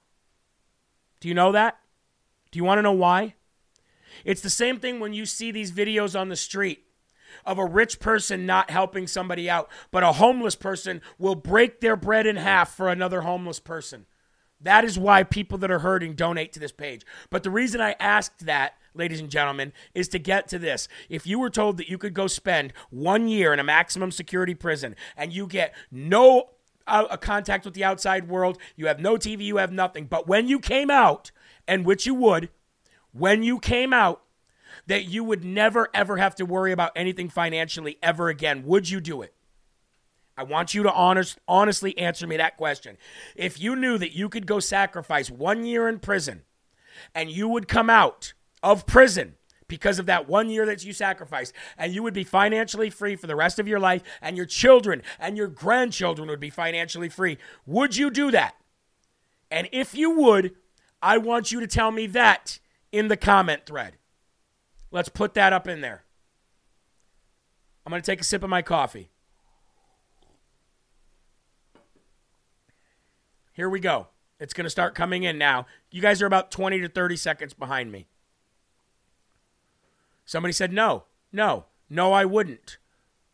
[1.20, 1.78] Do you know that?
[2.50, 3.34] Do you want to know why?
[4.24, 6.84] It's the same thing when you see these videos on the street
[7.44, 11.96] of a rich person not helping somebody out, but a homeless person will break their
[11.96, 14.06] bread in half for another homeless person.
[14.60, 17.04] That is why people that are hurting donate to this page.
[17.30, 20.88] But the reason I asked that, ladies and gentlemen, is to get to this.
[21.08, 24.54] If you were told that you could go spend one year in a maximum security
[24.54, 26.50] prison and you get no
[26.88, 30.48] uh, contact with the outside world, you have no TV, you have nothing, but when
[30.48, 31.30] you came out,
[31.66, 32.48] and which you would,
[33.12, 34.22] when you came out,
[34.86, 39.00] that you would never ever have to worry about anything financially ever again, would you
[39.00, 39.34] do it?
[40.36, 42.96] I want you to honest, honestly answer me that question.
[43.34, 46.42] If you knew that you could go sacrifice one year in prison
[47.14, 49.34] and you would come out of prison
[49.68, 53.26] because of that one year that you sacrificed, and you would be financially free for
[53.26, 57.38] the rest of your life, and your children and your grandchildren would be financially free,
[57.66, 58.54] would you do that?
[59.50, 60.54] And if you would,
[61.02, 62.58] I want you to tell me that
[62.90, 63.96] in the comment thread.
[64.90, 66.04] Let's put that up in there.
[67.84, 69.10] I'm going to take a sip of my coffee.
[73.52, 74.08] Here we go.
[74.38, 75.66] It's going to start coming in now.
[75.90, 78.06] You guys are about 20 to 30 seconds behind me.
[80.28, 82.76] Somebody said, no, no, no, I wouldn't.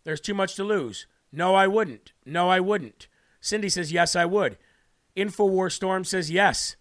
[0.04, 1.08] There's too much to lose.
[1.32, 2.12] No, I wouldn't.
[2.24, 3.08] No, I wouldn't.
[3.40, 4.58] Cindy says, yes, I would.
[5.16, 6.76] Infowar Storm says, yes.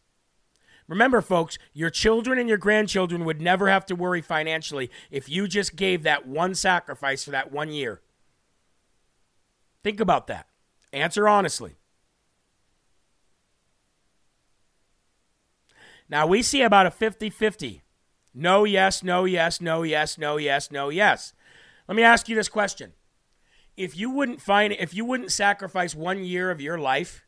[0.88, 5.47] Remember, folks, your children and your grandchildren would never have to worry financially if you
[5.47, 7.99] just gave that one sacrifice for that one year.
[9.84, 10.45] Think about that.
[10.91, 11.74] Answer honestly.
[16.07, 17.82] Now, we see about a 50 50.
[18.34, 21.34] No, yes, no, yes, no, yes, no, yes, no, yes.
[21.88, 22.93] Let me ask you this question
[23.75, 27.25] if you wouldn't find if you wouldn't sacrifice one year of your life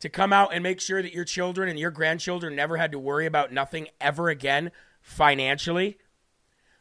[0.00, 2.98] to come out and make sure that your children and your grandchildren never had to
[2.98, 4.70] worry about nothing ever again
[5.00, 5.98] financially,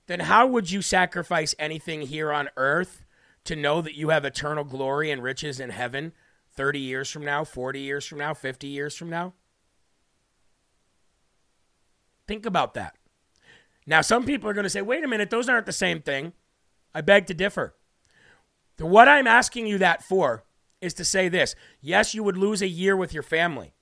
[0.07, 3.05] then how would you sacrifice anything here on earth
[3.45, 6.13] to know that you have eternal glory and riches in heaven
[6.55, 9.33] 30 years from now, 40 years from now, 50 years from now?
[12.33, 12.95] Think about that.
[13.85, 16.33] Now, some people are going to say, wait a minute, those aren't the same thing.
[16.91, 17.75] I beg to differ.
[18.79, 20.43] What I'm asking you that for
[20.81, 23.75] is to say this yes, you would lose a year with your family,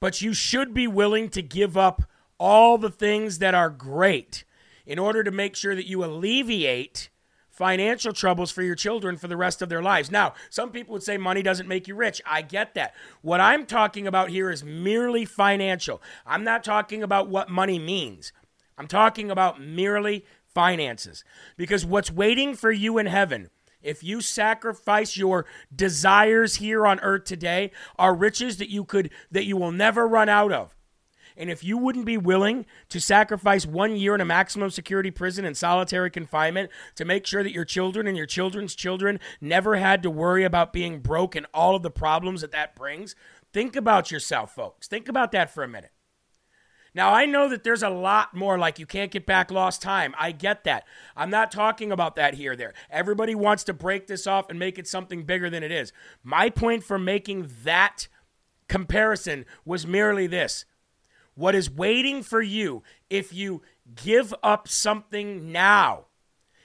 [0.00, 2.02] but you should be willing to give up
[2.36, 4.42] all the things that are great
[4.84, 7.10] in order to make sure that you alleviate
[7.56, 10.10] financial troubles for your children for the rest of their lives.
[10.10, 12.20] Now, some people would say money doesn't make you rich.
[12.26, 12.94] I get that.
[13.22, 16.02] What I'm talking about here is merely financial.
[16.26, 18.32] I'm not talking about what money means.
[18.76, 21.24] I'm talking about merely finances.
[21.56, 23.48] Because what's waiting for you in heaven,
[23.82, 29.46] if you sacrifice your desires here on earth today, are riches that you could that
[29.46, 30.75] you will never run out of.
[31.36, 35.44] And if you wouldn't be willing to sacrifice one year in a maximum security prison
[35.44, 40.02] in solitary confinement to make sure that your children and your children's children never had
[40.02, 43.14] to worry about being broke and all of the problems that that brings,
[43.52, 44.88] think about yourself, folks.
[44.88, 45.92] Think about that for a minute.
[46.96, 50.14] Now, I know that there's a lot more like you can't get back lost time.
[50.18, 50.86] I get that.
[51.14, 52.72] I'm not talking about that here there.
[52.90, 55.92] Everybody wants to break this off and make it something bigger than it is.
[56.24, 58.08] My point for making that
[58.66, 60.64] comparison was merely this
[61.36, 63.62] what is waiting for you if you
[63.94, 66.06] give up something now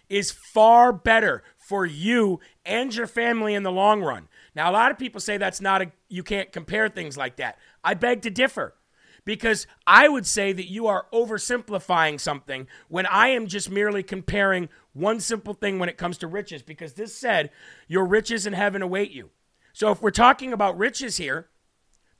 [0.09, 4.27] is far better for you and your family in the long run.
[4.55, 7.57] Now, a lot of people say that's not a, you can't compare things like that.
[7.83, 8.75] I beg to differ
[9.23, 14.67] because I would say that you are oversimplifying something when I am just merely comparing
[14.93, 17.49] one simple thing when it comes to riches because this said,
[17.87, 19.29] Your riches in heaven await you.
[19.73, 21.47] So if we're talking about riches here,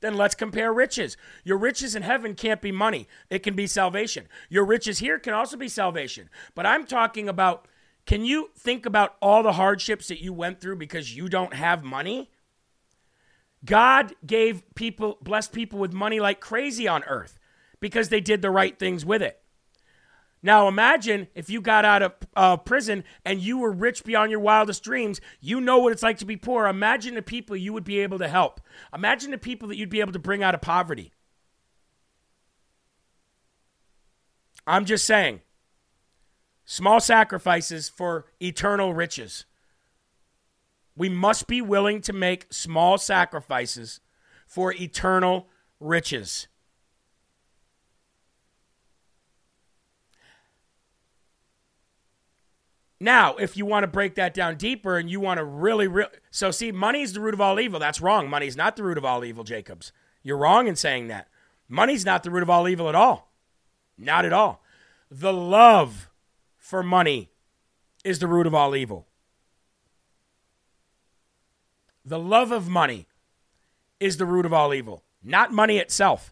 [0.02, 1.16] then let's compare riches.
[1.44, 4.28] Your riches in heaven can't be money, it can be salvation.
[4.50, 6.28] Your riches here can also be salvation.
[6.54, 7.66] But I'm talking about
[8.04, 11.84] can you think about all the hardships that you went through because you don't have
[11.84, 12.30] money?
[13.64, 17.38] God gave people, blessed people with money like crazy on earth
[17.78, 19.41] because they did the right things with it.
[20.42, 24.40] Now imagine if you got out of uh, prison and you were rich beyond your
[24.40, 25.20] wildest dreams.
[25.40, 26.66] You know what it's like to be poor.
[26.66, 28.60] Imagine the people you would be able to help.
[28.92, 31.12] Imagine the people that you'd be able to bring out of poverty.
[34.66, 35.40] I'm just saying,
[36.64, 39.44] small sacrifices for eternal riches.
[40.96, 44.00] We must be willing to make small sacrifices
[44.46, 45.48] for eternal
[45.80, 46.48] riches.
[53.02, 56.12] Now, if you want to break that down deeper and you want to really, really,
[56.30, 57.80] so see, money is the root of all evil.
[57.80, 58.30] That's wrong.
[58.30, 59.90] Money is not the root of all evil, Jacobs.
[60.22, 61.26] You're wrong in saying that.
[61.68, 63.32] Money's not the root of all evil at all.
[63.98, 64.62] Not at all.
[65.10, 66.10] The love
[66.56, 67.32] for money
[68.04, 69.08] is the root of all evil.
[72.04, 73.08] The love of money
[73.98, 76.31] is the root of all evil, not money itself.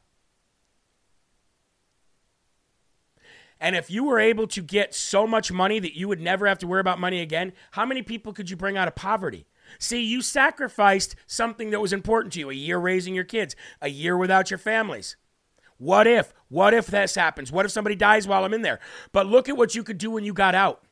[3.60, 6.58] And if you were able to get so much money that you would never have
[6.60, 9.46] to worry about money again, how many people could you bring out of poverty?
[9.78, 13.88] See, you sacrificed something that was important to you a year raising your kids, a
[13.88, 15.16] year without your families.
[15.76, 16.32] What if?
[16.48, 17.52] What if this happens?
[17.52, 18.80] What if somebody dies while I'm in there?
[19.12, 20.82] But look at what you could do when you got out.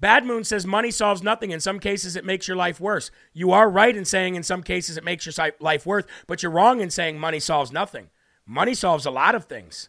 [0.00, 1.50] Bad Moon says money solves nothing.
[1.50, 3.10] In some cases, it makes your life worse.
[3.32, 6.52] You are right in saying in some cases it makes your life worse, but you're
[6.52, 8.10] wrong in saying money solves nothing.
[8.46, 9.88] Money solves a lot of things.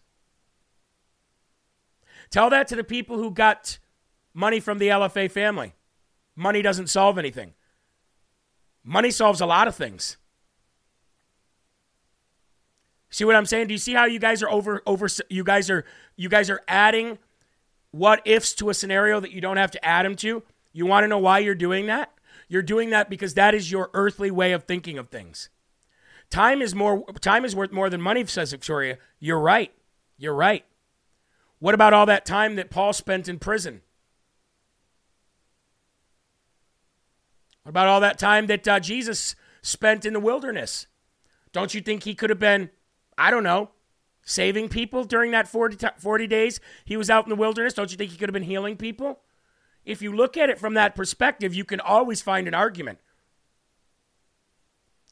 [2.29, 3.79] Tell that to the people who got
[4.33, 5.73] money from the LFA family.
[6.35, 7.53] Money doesn't solve anything.
[8.83, 10.17] Money solves a lot of things.
[13.09, 13.67] See what I'm saying?
[13.67, 15.83] Do you see how you guys are over over you guys are
[16.15, 17.17] you guys are adding
[17.91, 20.43] what ifs to a scenario that you don't have to add them to.
[20.73, 22.11] You want to know why you're doing that?
[22.47, 25.49] You're doing that because that is your earthly way of thinking of things.
[26.29, 28.97] Time is more time is worth more than money, says Victoria.
[29.19, 29.71] You're right.
[30.17, 30.65] You're right.
[31.59, 33.81] What about all that time that Paul spent in prison?
[37.63, 40.87] What about all that time that uh, Jesus spent in the wilderness?
[41.51, 42.69] Don't you think he could have been,
[43.17, 43.71] I don't know,
[44.23, 47.73] saving people during that 40, 40 days he was out in the wilderness?
[47.73, 49.19] Don't you think he could have been healing people?
[49.85, 52.99] If you look at it from that perspective, you can always find an argument.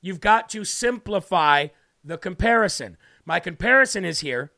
[0.02, 1.68] You've got to simplify
[2.04, 2.98] the comparison.
[3.26, 4.52] My comparison is here.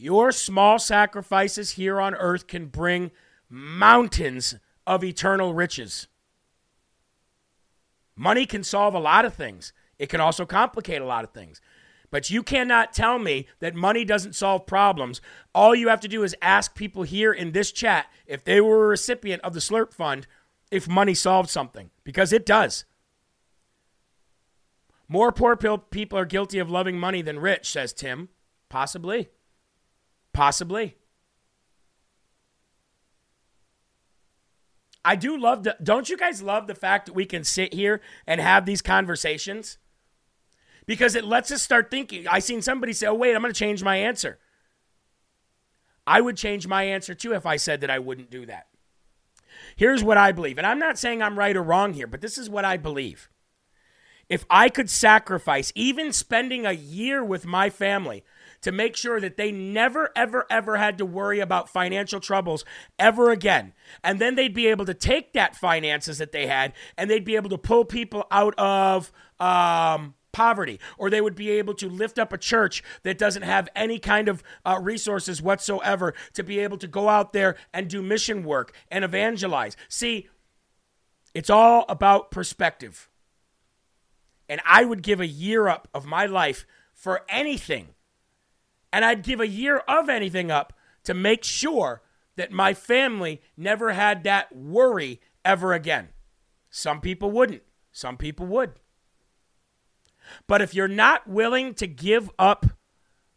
[0.00, 3.10] Your small sacrifices here on earth can bring
[3.50, 4.54] mountains
[4.86, 6.06] of eternal riches.
[8.14, 11.60] Money can solve a lot of things, it can also complicate a lot of things.
[12.12, 15.20] But you cannot tell me that money doesn't solve problems.
[15.52, 18.84] All you have to do is ask people here in this chat if they were
[18.84, 20.28] a recipient of the Slurp Fund
[20.70, 22.84] if money solved something, because it does.
[25.08, 28.28] More poor people are guilty of loving money than rich, says Tim.
[28.68, 29.28] Possibly.
[30.38, 30.94] Possibly.
[35.04, 38.00] I do love the don't you guys love the fact that we can sit here
[38.24, 39.78] and have these conversations?
[40.86, 42.28] Because it lets us start thinking.
[42.28, 44.38] I seen somebody say, "Oh wait, I'm going to change my answer."
[46.06, 48.68] I would change my answer too if I said that I wouldn't do that.
[49.74, 50.56] Here's what I believe.
[50.56, 53.28] And I'm not saying I'm right or wrong here, but this is what I believe.
[54.28, 58.24] If I could sacrifice even spending a year with my family
[58.60, 62.64] to make sure that they never, ever, ever had to worry about financial troubles
[62.98, 63.72] ever again.
[64.02, 67.36] And then they'd be able to take that finances that they had and they'd be
[67.36, 72.18] able to pull people out of um, poverty, or they would be able to lift
[72.18, 76.78] up a church that doesn't have any kind of uh, resources whatsoever to be able
[76.78, 79.76] to go out there and do mission work and evangelize.
[79.88, 80.28] See,
[81.34, 83.08] it's all about perspective.
[84.48, 87.94] And I would give a year up of my life for anything
[88.92, 90.72] and I'd give a year of anything up
[91.04, 92.02] to make sure
[92.36, 96.08] that my family never had that worry ever again.
[96.70, 98.72] Some people wouldn't, some people would.
[100.46, 102.66] But if you're not willing to give up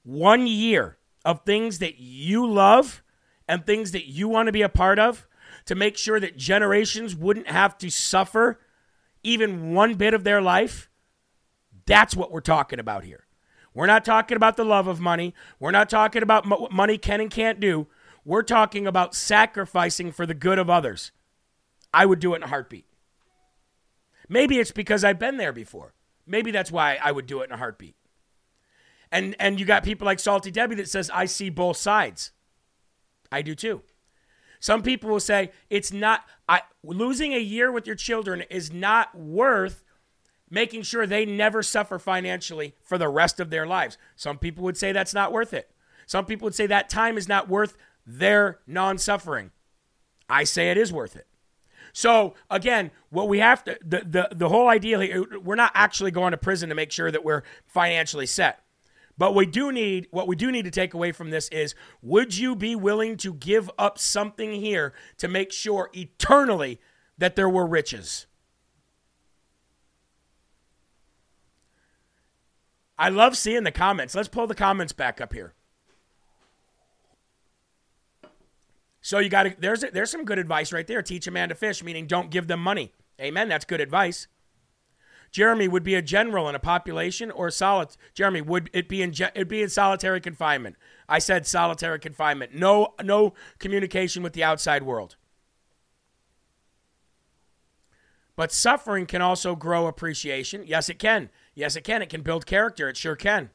[0.04, 3.02] one year of things that you love
[3.48, 5.28] and things that you want to be a part of
[5.66, 8.60] to make sure that generations wouldn't have to suffer
[9.24, 10.90] even one bit of their life,
[11.86, 13.26] that's what we're talking about here.
[13.74, 15.34] We're not talking about the love of money.
[15.60, 17.88] We're not talking about what money can and can't do.
[18.26, 21.12] We're talking about sacrificing for the good of others.
[21.94, 22.86] I would do it in a heartbeat.
[24.30, 25.94] Maybe it's because I've been there before.
[26.26, 27.96] Maybe that's why I would do it in a heartbeat.
[29.12, 32.32] And and you got people like Salty Debbie that says I see both sides.
[33.32, 33.82] I do too.
[34.60, 39.18] Some people will say it's not I losing a year with your children is not
[39.18, 39.84] worth
[40.52, 43.98] making sure they never suffer financially for the rest of their lives.
[44.16, 45.72] Some people would say that's not worth it.
[46.06, 49.52] Some people would say that time is not worth their non suffering.
[50.30, 51.28] I say it is worth it.
[51.94, 56.12] So again, what we have to the, the the whole idea here, we're not actually
[56.12, 58.64] going to prison to make sure that we're financially set.
[59.18, 62.38] But we do need what we do need to take away from this is would
[62.38, 66.80] you be willing to give up something here to make sure eternally
[67.18, 68.26] that there were riches?
[73.02, 74.14] I love seeing the comments.
[74.14, 75.56] Let's pull the comments back up here.
[79.02, 81.02] So you got to there's there's some good advice right there.
[81.02, 82.92] Teach a man to fish, meaning don't give them money.
[83.20, 83.50] Amen.
[83.50, 84.28] That's good advice.
[85.32, 87.90] Jeremy would be a general in a population or solid.
[88.14, 90.76] Jeremy would it be in it'd be in solitary confinement.
[91.10, 92.54] I said solitary confinement.
[92.54, 95.16] No no communication with the outside world.
[98.36, 100.66] But suffering can also grow appreciation.
[100.68, 101.32] Yes, it can.
[101.54, 102.02] Yes, it can.
[102.02, 102.88] It can build character.
[102.90, 103.50] It sure can.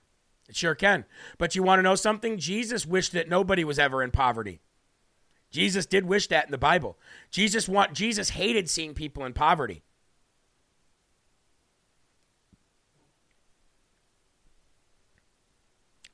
[0.48, 1.04] It sure can.
[1.38, 2.38] But you want to know something?
[2.38, 4.60] Jesus wished that nobody was ever in poverty.
[5.50, 6.98] Jesus did wish that in the Bible.
[7.30, 9.82] Jesus want Jesus hated seeing people in poverty.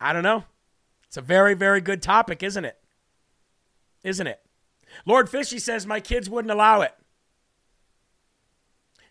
[0.00, 0.44] I don't know.
[1.06, 2.78] It's a very, very good topic, isn't it?
[4.02, 4.40] Isn't it?
[5.06, 6.94] Lord Fishy says my kids wouldn't allow it.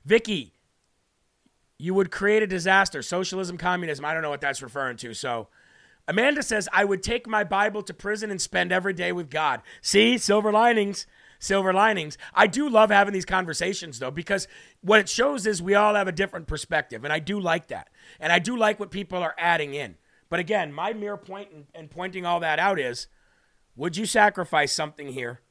[0.04, 0.54] Vicky,
[1.82, 3.02] you would create a disaster.
[3.02, 5.16] Socialism, communism, I don't know what that's referring to.
[5.16, 5.48] So
[6.08, 9.62] Amanda says, I would take my Bible to prison and spend every day with God.
[9.82, 11.08] See, silver linings.
[11.40, 12.20] Silver linings.
[12.36, 14.48] I do love having these conversations though, because
[14.82, 17.04] what it shows is we all have a different perspective.
[17.04, 17.90] And I do like that.
[18.20, 19.96] And I do like what people are adding in.
[20.30, 23.08] But again, my mere point in, in pointing all that out is
[23.76, 25.42] would you sacrifice something here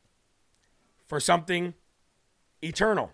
[1.09, 1.75] for something
[2.63, 3.11] eternal?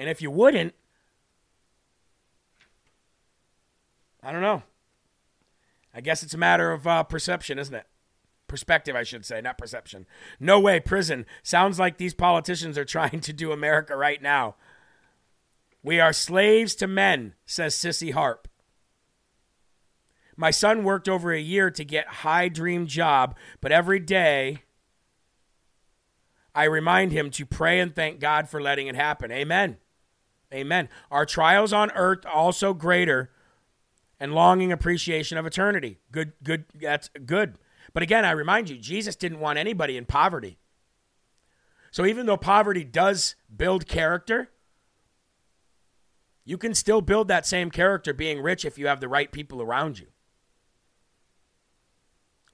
[0.00, 0.74] And if you wouldn't,
[4.22, 4.62] I don't know.
[5.94, 7.84] I guess it's a matter of uh, perception, isn't it?
[8.48, 10.06] Perspective, I should say, not perception.
[10.40, 11.26] No way, prison.
[11.42, 14.54] Sounds like these politicians are trying to do America right now.
[15.82, 18.48] We are slaves to men, says Sissy Harp.
[20.34, 24.62] My son worked over a year to get high dream job, but every day
[26.54, 29.30] I remind him to pray and thank God for letting it happen.
[29.30, 29.76] Amen.
[30.52, 30.88] Amen.
[31.10, 33.30] Our trials on earth also greater
[34.18, 35.98] and longing appreciation of eternity.
[36.10, 37.56] Good, good, that's good.
[37.92, 40.58] But again, I remind you, Jesus didn't want anybody in poverty.
[41.90, 44.50] So even though poverty does build character,
[46.44, 49.62] you can still build that same character being rich if you have the right people
[49.62, 50.06] around you.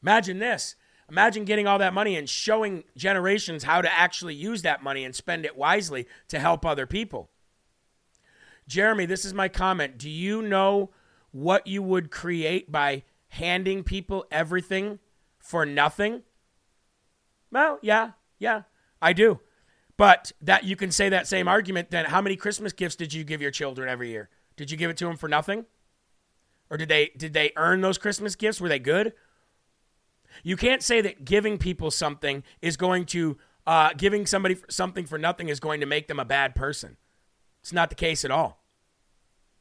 [0.02, 0.76] Imagine this.
[1.08, 5.14] Imagine getting all that money and showing generations how to actually use that money and
[5.14, 7.30] spend it wisely to help other people.
[8.68, 9.98] Jeremy, this is my comment.
[9.98, 10.90] Do you know
[11.30, 14.98] what you would create by handing people everything
[15.38, 16.22] for nothing?
[17.50, 18.62] Well, yeah, yeah,
[19.00, 19.40] I do.
[19.96, 23.24] But that you can say that same argument then how many Christmas gifts did you
[23.24, 24.28] give your children every year?
[24.56, 25.64] Did you give it to them for nothing?
[26.70, 28.60] Or did they did they earn those Christmas gifts?
[28.60, 29.12] Were they good?
[30.42, 35.18] You can't say that giving people something is going to uh, giving somebody something for
[35.18, 36.96] nothing is going to make them a bad person.
[37.66, 38.62] It's not the case at all.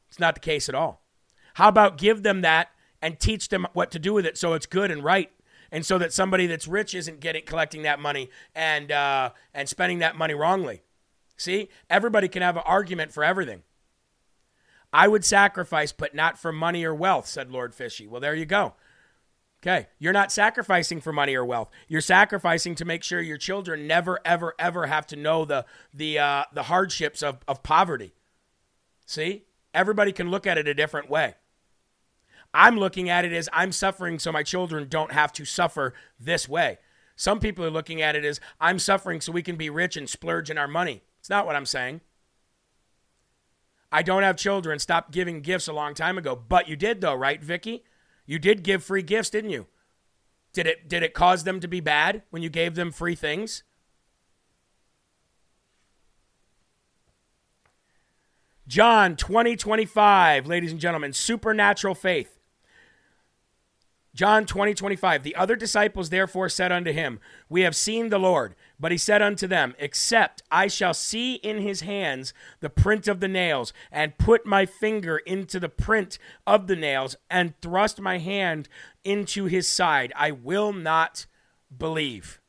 [0.08, 1.02] It's not the case at all.
[1.54, 2.68] How about give them that
[3.02, 5.32] and teach them what to do with it so it's good and right
[5.72, 9.98] and so that somebody that's rich isn't getting collecting that money and uh, and spending
[9.98, 10.82] that money wrongly.
[11.36, 13.64] See, everybody can have an argument for everything.
[14.92, 18.06] I would sacrifice, but not for money or wealth," said Lord Fishy.
[18.06, 18.74] Well, there you go.
[19.62, 21.70] Okay, you're not sacrificing for money or wealth.
[21.88, 26.18] You're sacrificing to make sure your children never, ever, ever have to know the the
[26.18, 28.14] uh, the hardships of, of poverty.
[29.06, 31.34] See, everybody can look at it a different way.
[32.54, 36.48] I'm looking at it as I'm suffering so my children don't have to suffer this
[36.48, 36.78] way.
[37.16, 40.08] Some people are looking at it as I'm suffering so we can be rich and
[40.08, 41.02] splurge in our money.
[41.18, 42.02] It's not what I'm saying.
[43.90, 44.78] I don't have children.
[44.78, 46.36] Stop giving gifts a long time ago.
[46.36, 47.84] But you did though, right, Vicky?
[48.26, 49.66] You did give free gifts, didn't you?
[50.52, 53.62] Did it did it cause them to be bad when you gave them free things?
[58.66, 62.35] John 2025, ladies and gentlemen, supernatural faith.
[64.16, 65.22] John 20, 25.
[65.22, 68.54] The other disciples therefore said unto him, We have seen the Lord.
[68.80, 73.20] But he said unto them, Except I shall see in his hands the print of
[73.20, 78.16] the nails, and put my finger into the print of the nails, and thrust my
[78.16, 78.70] hand
[79.04, 81.26] into his side, I will not
[81.76, 82.40] believe.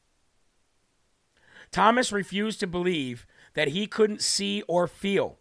[1.69, 5.37] Thomas refused to believe that he couldn't see or feel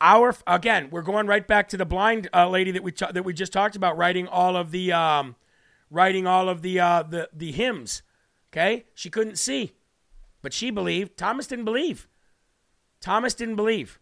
[0.00, 3.32] our again, we're going right back to the blind uh, lady that we that we
[3.32, 5.36] just talked about, writing all of the um,
[5.90, 8.02] writing all of the uh, the the hymns.
[8.52, 9.72] Okay, she couldn't see,
[10.42, 11.16] but she believed.
[11.16, 12.08] Thomas didn't believe.
[13.00, 13.98] Thomas didn't believe.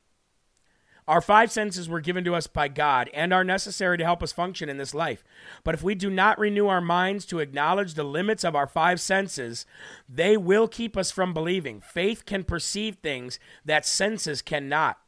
[1.06, 4.30] Our five senses were given to us by God and are necessary to help us
[4.30, 5.24] function in this life.
[5.64, 9.00] But if we do not renew our minds to acknowledge the limits of our five
[9.00, 9.64] senses,
[10.06, 11.80] they will keep us from believing.
[11.80, 14.98] Faith can perceive things that senses cannot.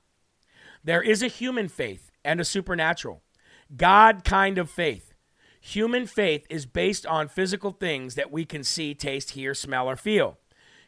[0.83, 3.23] There is a human faith and a supernatural,
[3.77, 5.13] God kind of faith.
[5.61, 9.97] Human faith is based on physical things that we can see, taste, hear, smell, or
[9.97, 10.39] feel.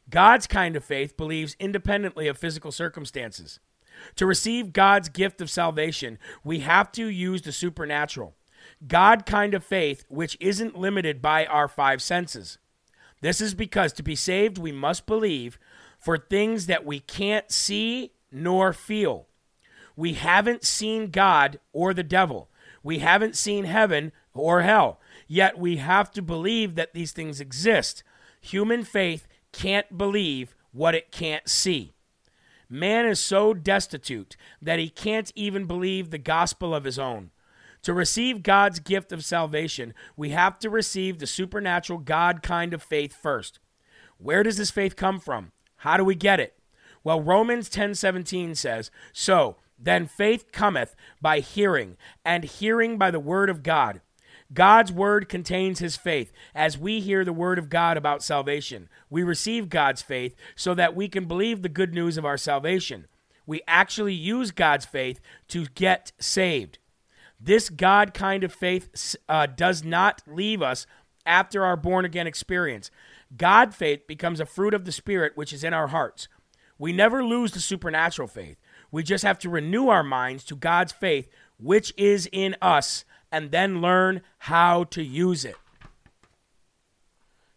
[0.08, 3.60] God's kind of faith believes independently of physical circumstances.
[4.16, 8.34] To receive God's gift of salvation, we have to use the supernatural.
[8.86, 12.58] God kind of faith, which isn't limited by our five senses.
[13.20, 15.58] This is because to be saved, we must believe
[15.98, 19.28] for things that we can't see nor feel.
[19.96, 22.48] We haven't seen God or the devil.
[22.82, 25.00] We haven't seen heaven or hell.
[25.26, 28.02] Yet we have to believe that these things exist.
[28.40, 31.92] Human faith can't believe what it can't see.
[32.68, 37.30] Man is so destitute that he can't even believe the gospel of his own.
[37.82, 42.82] To receive God's gift of salvation, we have to receive the supernatural God kind of
[42.82, 43.58] faith first.
[44.18, 45.52] Where does this faith come from?
[45.78, 46.56] How do we get it?
[47.04, 53.50] Well, Romans 10:17 says, "So, then faith cometh by hearing, and hearing by the word
[53.50, 54.00] of God.
[54.54, 56.32] God's word contains his faith.
[56.54, 60.94] As we hear the word of God about salvation, we receive God's faith so that
[60.94, 63.06] we can believe the good news of our salvation.
[63.46, 66.78] We actually use God's faith to get saved.
[67.40, 70.86] This God kind of faith uh, does not leave us
[71.26, 72.90] after our born again experience.
[73.36, 76.28] God faith becomes a fruit of the Spirit which is in our hearts.
[76.78, 78.58] We never lose the supernatural faith.
[78.92, 81.28] We just have to renew our minds to God's faith,
[81.58, 85.56] which is in us, and then learn how to use it.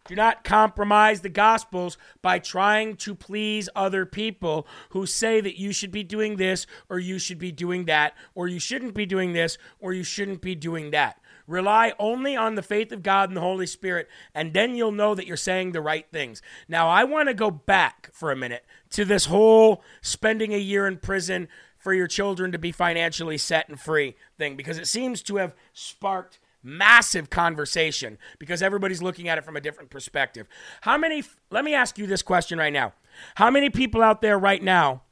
[0.08, 5.72] Do not compromise the Gospels by trying to please other people who say that you
[5.72, 9.32] should be doing this or you should be doing that or you shouldn't be doing
[9.32, 11.20] this or you shouldn't be doing that.
[11.46, 15.14] Rely only on the faith of God and the Holy Spirit, and then you'll know
[15.14, 16.42] that you're saying the right things.
[16.68, 20.86] Now, I want to go back for a minute to this whole spending a year
[20.86, 21.48] in prison,
[21.86, 25.54] for your children to be financially set and free thing because it seems to have
[25.72, 30.48] sparked massive conversation because everybody's looking at it from a different perspective.
[30.80, 32.92] How many, let me ask you this question right now.
[33.36, 35.02] How many people out there right now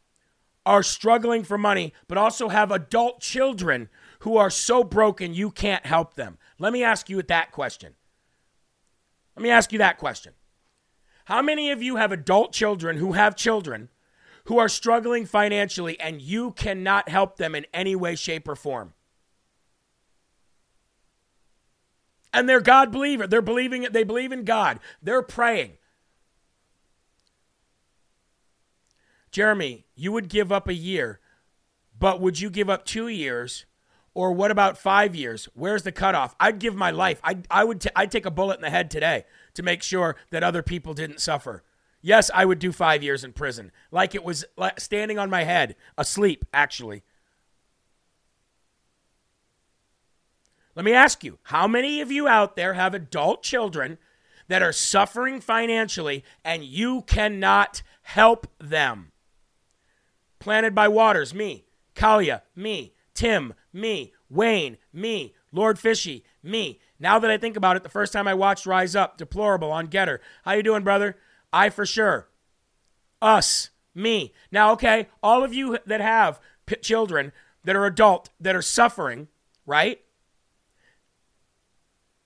[0.66, 3.89] are struggling for money, but also have adult children
[4.25, 6.39] who are so broken you can't help them?
[6.59, 7.95] Let me ask you that question.
[9.37, 10.33] Let me ask you that question.
[11.27, 13.91] How many of you have adult children who have children
[14.45, 18.95] who are struggling financially and you cannot help them in any way, shape, or form?
[22.33, 23.27] And they're God believer.
[23.27, 24.81] They're believing they believe in God.
[25.03, 25.72] They're praying.
[29.31, 31.20] Jeremy, you would give up a year,
[31.99, 33.66] but would you give up two years?
[34.15, 35.49] Or what about five years?
[35.55, 36.37] Where's the cutoff?
[36.39, 37.21] I'd give my life.
[37.25, 40.17] I, I would t- I'd take a bullet in the head today to make sure
[40.31, 41.65] that other people didn't suffer.
[42.01, 44.45] Yes, I would do five years in prison, like it was
[44.79, 47.03] standing on my head, asleep, actually.
[50.75, 53.99] Let me ask you how many of you out there have adult children
[54.49, 59.12] that are suffering financially and you cannot help them?
[60.39, 61.65] Planted by Waters, me.
[61.95, 62.93] Kalia, me.
[63.15, 64.12] Tim, me.
[64.31, 65.35] Wayne, me.
[65.53, 66.81] Lord Fishy, me.
[66.99, 69.89] Now that I think about it, the first time I watched Rise Up, Deplorable on
[69.89, 70.18] Gettr.
[70.45, 71.16] How you doing, brother?
[71.53, 72.29] I for sure.
[73.20, 74.33] Us, me.
[74.51, 77.33] Now, okay, all of you that have p- children
[77.64, 79.29] that are adult that are suffering,
[79.66, 80.01] right?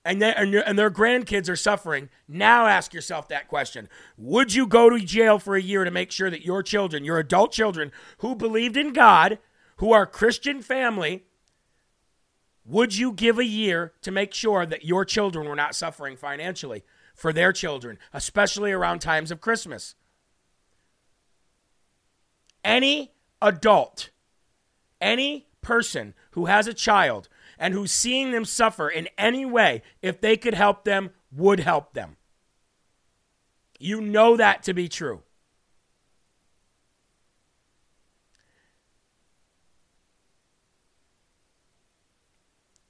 [0.05, 3.89] and, and, and their grandkids are suffering, now ask yourself that question.
[4.17, 7.19] Would you go to jail for a year to make sure that your children, your
[7.19, 9.39] adult children who believed in God,
[9.77, 11.25] who are Christian family,
[12.69, 16.83] would you give a year to make sure that your children were not suffering financially
[17.15, 19.95] for their children, especially around times of Christmas?
[22.63, 23.11] Any
[23.41, 24.11] adult,
[25.01, 30.21] any person who has a child and who's seeing them suffer in any way, if
[30.21, 32.17] they could help them, would help them.
[33.79, 35.23] You know that to be true.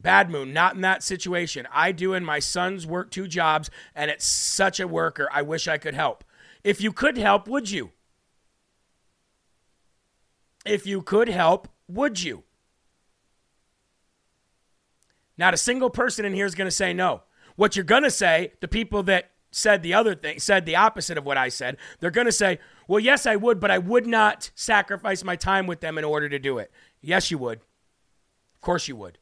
[0.02, 1.68] Bad Moon, not in that situation.
[1.74, 5.28] I do, and my sons work two jobs, and it's such a worker.
[5.32, 6.24] I wish I could help.
[6.64, 7.91] If you could help, would you?
[10.66, 12.43] If you could help, would you?
[15.38, 17.24] Not a single person in here is going to say no.
[17.56, 21.18] What you're going to say, the people that said the other thing, said the opposite
[21.18, 24.06] of what I said, they're going to say, well, yes, I would, but I would
[24.06, 26.72] not sacrifice my time with them in order to do it.
[27.02, 27.60] Yes, you would.
[27.60, 29.18] Of course you would.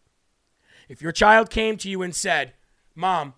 [0.88, 2.54] If your child came to you and said,
[2.96, 3.34] Mom,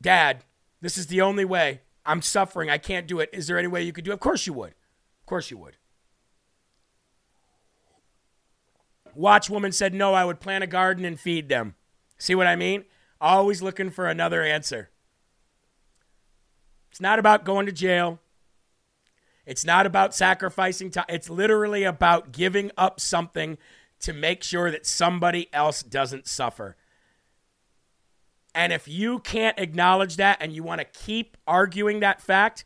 [0.00, 0.44] Dad,
[0.80, 1.80] this is the only way.
[2.04, 2.68] I'm suffering.
[2.68, 3.30] I can't do it.
[3.32, 4.14] Is there any way you could do it?
[4.14, 4.70] Of course you would.
[4.70, 5.76] Of course you would.
[9.18, 11.74] Watchwoman said, No, I would plant a garden and feed them.
[12.18, 12.84] See what I mean?
[13.20, 14.90] Always looking for another answer.
[16.90, 18.20] It's not about going to jail.
[19.46, 21.06] It's not about sacrificing time.
[21.08, 23.58] It's literally about giving up something
[24.04, 26.76] to make sure that somebody else doesn't suffer.
[28.54, 32.64] And if you can't acknowledge that and you want to keep arguing that fact,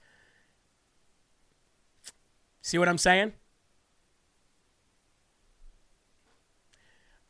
[2.60, 3.32] see what I'm saying?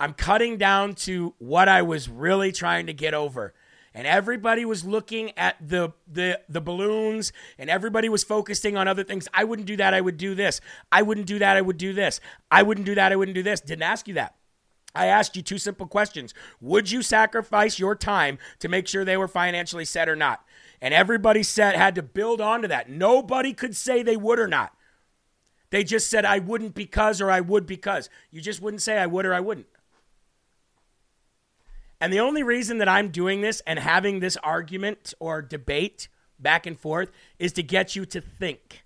[0.00, 3.52] I'm cutting down to what I was really trying to get over.
[3.98, 9.02] And everybody was looking at the, the the balloons and everybody was focusing on other
[9.02, 9.26] things.
[9.34, 10.60] I wouldn't do that, I would do this.
[10.92, 12.20] I wouldn't do that, I would do this.
[12.48, 13.60] I wouldn't do that, I wouldn't do this.
[13.60, 14.36] Didn't ask you that.
[14.94, 16.32] I asked you two simple questions.
[16.60, 20.44] Would you sacrifice your time to make sure they were financially set or not?
[20.80, 22.88] And everybody said had to build onto that.
[22.88, 24.76] Nobody could say they would or not.
[25.70, 28.10] They just said I wouldn't because or I would because.
[28.30, 29.66] You just wouldn't say I would or I wouldn't.
[32.00, 36.66] And the only reason that I'm doing this and having this argument or debate back
[36.66, 38.84] and forth is to get you to think.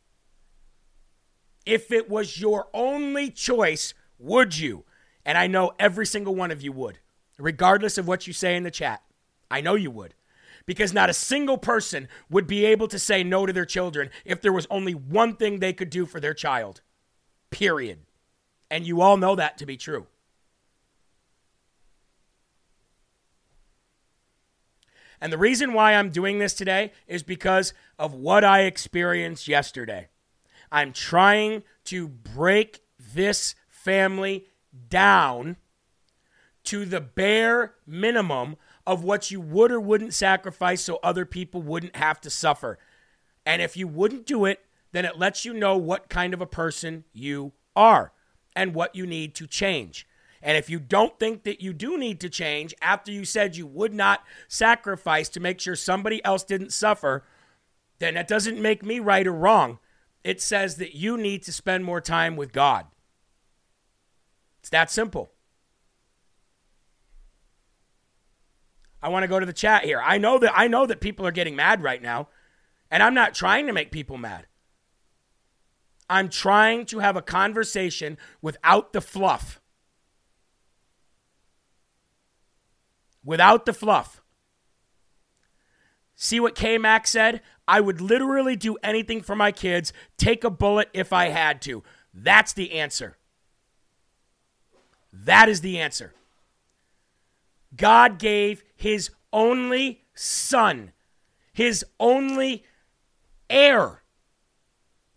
[1.67, 4.85] If it was your only choice, would you?
[5.25, 6.99] And I know every single one of you would,
[7.39, 9.03] regardless of what you say in the chat.
[9.51, 10.15] I know you would.
[10.65, 14.41] Because not a single person would be able to say no to their children if
[14.41, 16.83] there was only one thing they could do for their child.
[17.51, 17.99] Period.
[18.71, 20.07] And you all know that to be true.
[25.23, 30.09] And the reason why I'm doing this today is because of what I experienced yesterday.
[30.73, 34.49] I'm trying to break this family
[34.89, 35.59] down
[36.65, 41.95] to the bare minimum of what you would or wouldn't sacrifice so other people wouldn't
[41.95, 42.81] have to suffer.
[43.47, 46.47] And if you wouldn't do it, then it lets you know what kind of a
[46.47, 48.13] person you are.
[48.55, 50.07] and what you need to change.
[50.43, 53.67] And if you don't think that you do need to change after you said you
[53.67, 57.25] would not sacrifice to make sure somebody else didn't suffer,
[58.01, 59.79] then that doesn't make me right or wrong.
[60.25, 62.87] It says that you need to spend more time with God.
[64.61, 65.31] It's that simple.
[69.01, 70.01] I want to go to the chat here.
[70.05, 72.29] I know that I know that people are getting mad right now,
[72.91, 74.47] and I'm not trying to make people mad.
[76.09, 79.62] I'm trying to have a conversation without the fluff.
[83.25, 84.23] Without the fluff.
[86.15, 87.41] See what K Mac said?
[87.67, 91.83] I would literally do anything for my kids, take a bullet if I had to.
[92.13, 93.17] That's the answer.
[95.13, 96.15] That is the answer.
[97.77, 100.93] God gave his only son,
[101.53, 102.65] his only
[103.49, 104.03] heir,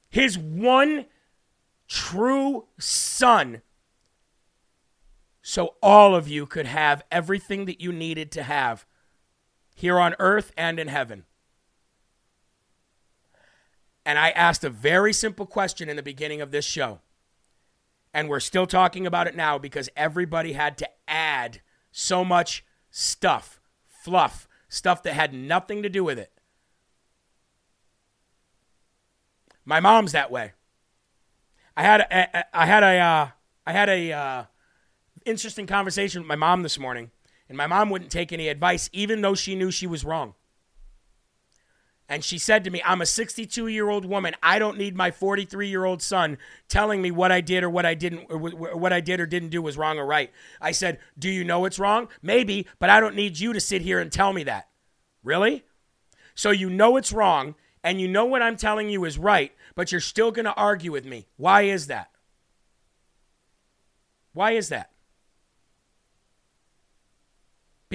[0.09, 1.05] his one
[1.87, 3.61] true son,
[5.47, 8.83] so all of you could have everything that you needed to have
[9.75, 11.23] here on earth and in heaven.
[14.03, 16.99] And I asked a very simple question in the beginning of this show.
[18.11, 23.61] And we're still talking about it now because everybody had to add so much stuff,
[23.85, 26.31] fluff, stuff that had nothing to do with it.
[29.63, 30.53] My mom's that way.
[31.77, 33.27] I had a, I had a uh,
[33.67, 34.43] I had a uh,
[35.25, 37.11] interesting conversation with my mom this morning,
[37.49, 40.35] and my mom wouldn't take any advice, even though she knew she was wrong.
[42.07, 44.35] And she said to me, I'm a 62 year old woman.
[44.43, 46.37] I don't need my 43 year old son
[46.69, 49.49] telling me what I did or what I didn't, or what I did or didn't
[49.49, 50.31] do was wrong or right.
[50.61, 52.07] I said, Do you know it's wrong?
[52.21, 54.69] Maybe, but I don't need you to sit here and tell me that.
[55.23, 55.63] Really?
[56.35, 59.91] So you know it's wrong and you know what I'm telling you is right, but
[59.91, 61.27] you're still going to argue with me.
[61.37, 62.11] Why is that?
[64.33, 64.91] Why is that?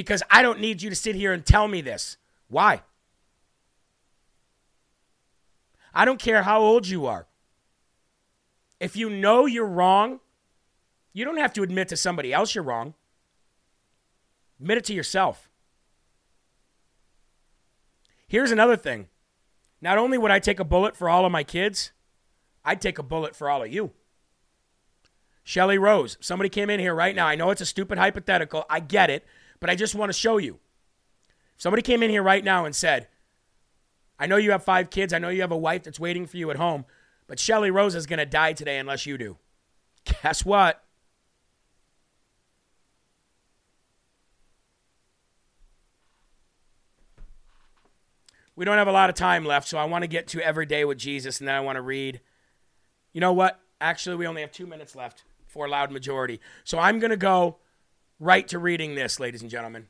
[0.00, 2.16] Because I don't need you to sit here and tell me this.
[2.48, 2.80] Why?
[5.92, 7.26] I don't care how old you are.
[8.80, 10.20] If you know you're wrong,
[11.12, 12.94] you don't have to admit to somebody else you're wrong.
[14.58, 15.50] Admit it to yourself.
[18.26, 19.08] Here's another thing.
[19.82, 21.92] Not only would I take a bullet for all of my kids,
[22.64, 23.90] I'd take a bullet for all of you.
[25.44, 27.26] Shelly Rose, somebody came in here right now.
[27.26, 28.64] I know it's a stupid hypothetical.
[28.70, 29.26] I get it,
[29.60, 30.58] but I just want to show you.
[31.58, 33.06] Somebody came in here right now and said,
[34.18, 35.12] I know you have five kids.
[35.12, 36.84] I know you have a wife that's waiting for you at home.
[37.26, 39.36] But Shelly Rose is going to die today unless you do.
[40.22, 40.82] Guess what?
[48.56, 50.66] We don't have a lot of time left, so I want to get to Every
[50.66, 52.20] Day with Jesus, and then I want to read.
[53.14, 53.58] You know what?
[53.80, 56.40] Actually, we only have two minutes left for a loud majority.
[56.64, 57.56] So I'm going to go
[58.20, 59.86] right to reading this, ladies and gentlemen.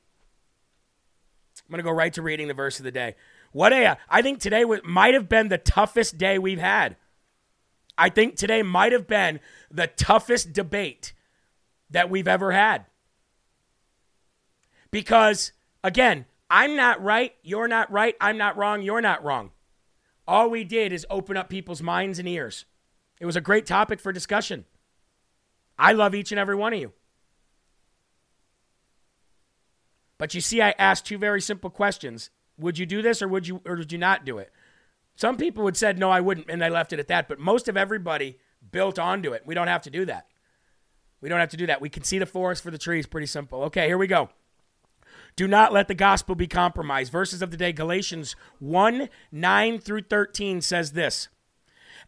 [1.67, 3.17] I'm going to go right to reading the verse of the day.
[3.53, 6.97] What a, I think today might have been the toughest day we've had.
[7.99, 11.13] I think today might have been the toughest debate
[11.91, 12.87] that we've ever had.
[14.91, 15.53] Because,
[15.85, 19.51] again, I'm not right, you're not right, I'm not wrong, you're not wrong.
[20.27, 22.65] All we did is open up people's minds and ears.
[23.21, 24.65] It was a great topic for discussion.
[25.79, 26.93] I love each and every one of you.
[30.21, 33.49] But you see, I asked two very simple questions would you do this or would
[33.49, 34.53] you or would you not do it?
[35.17, 37.27] Some people would said no, I wouldn't, and they left it at that.
[37.27, 38.37] But most of everybody
[38.71, 39.45] built onto it.
[39.47, 40.27] We don't have to do that.
[41.23, 41.81] We don't have to do that.
[41.81, 43.07] We can see the forest for the trees.
[43.07, 43.63] Pretty simple.
[43.63, 44.29] Okay, here we go.
[45.37, 47.11] Do not let the gospel be compromised.
[47.11, 51.29] Verses of the day, Galatians 1 9 through 13 says this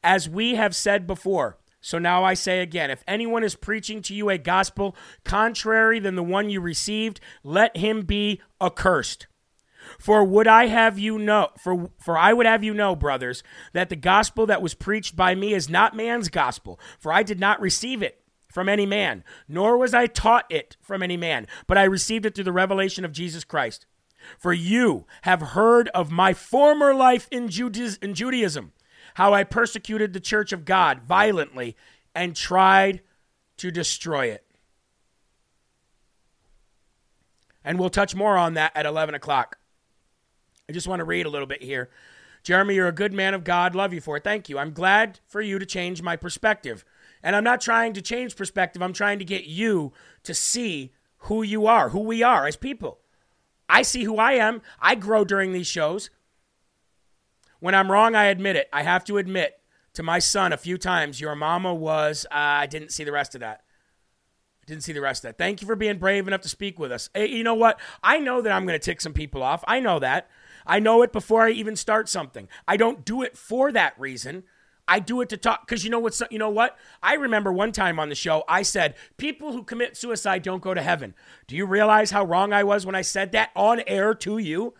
[0.05, 4.15] As we have said before, so now I say again if anyone is preaching to
[4.15, 9.27] you a gospel contrary than the one you received, let him be accursed.
[9.99, 13.89] For would I have you know, for, for I would have you know, brothers, that
[13.89, 17.61] the gospel that was preached by me is not man's gospel, for I did not
[17.61, 21.85] receive it from any man, nor was I taught it from any man, but I
[21.85, 23.87] received it through the revelation of Jesus Christ.
[24.39, 27.49] For you have heard of my former life in,
[28.03, 28.73] in Judaism,
[29.15, 31.77] how I persecuted the church of God violently
[32.15, 33.03] and tried
[33.59, 34.45] to destroy it.
[37.65, 39.59] And we'll touch more on that at 11 o'clock.
[40.69, 41.91] I just want to read a little bit here.
[42.43, 43.75] Jeremy, you're a good man of God.
[43.75, 44.25] Love you for it.
[44.25, 44.59] Thank you.
[44.59, 46.85] I'm glad for you to change my perspective.
[47.23, 49.93] And I'm not trying to change perspective, I'm trying to get you
[50.25, 52.99] to see who you are, who we are as people.
[53.69, 54.61] I see who I am.
[54.81, 56.11] I grow during these shows.
[57.63, 58.69] When I'm wrong, I admit it.
[58.73, 59.61] I have to admit
[59.93, 63.37] to my son a few times, Your mama was, uh, I didn't see the rest
[63.37, 63.63] of that.
[64.63, 65.39] I didn't see the rest of that.
[65.39, 67.09] Thank you for being brave enough to speak with us.
[67.15, 67.79] Hey, you know what?
[68.03, 69.63] I know that I'm going to tick some people off.
[69.69, 70.29] I know that.
[70.67, 72.49] I know it before I even start something.
[72.67, 74.43] I don't do it for that reason.
[74.89, 76.77] I do it to talk because you know what's you know what?
[77.01, 80.75] I remember one time on the show I said people who commit suicide don't go
[80.75, 81.15] to heaven.
[81.47, 84.75] Do you realize how wrong I was when I said that on air to you?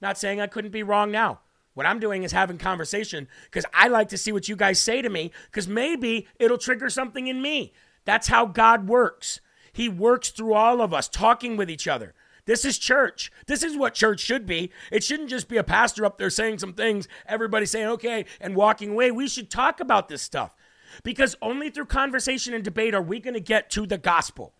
[0.00, 1.40] Not saying I couldn't be wrong now.
[1.78, 5.00] What I'm doing is having conversation because I like to see what you guys say
[5.00, 7.72] to me because maybe it'll trigger something in me.
[8.04, 9.40] That's how God works.
[9.72, 12.14] He works through all of us, talking with each other.
[12.46, 13.30] This is church.
[13.46, 14.72] This is what church should be.
[14.90, 18.56] It shouldn't just be a pastor up there saying some things, everybody saying, okay, and
[18.56, 19.12] walking away.
[19.12, 20.56] We should talk about this stuff
[21.04, 24.52] because only through conversation and debate are we going to get to the gospel.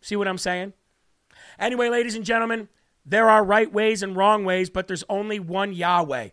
[0.00, 0.72] See what I'm saying?
[1.58, 2.70] Anyway, ladies and gentlemen,
[3.04, 6.30] there are right ways and wrong ways, but there's only one Yahweh.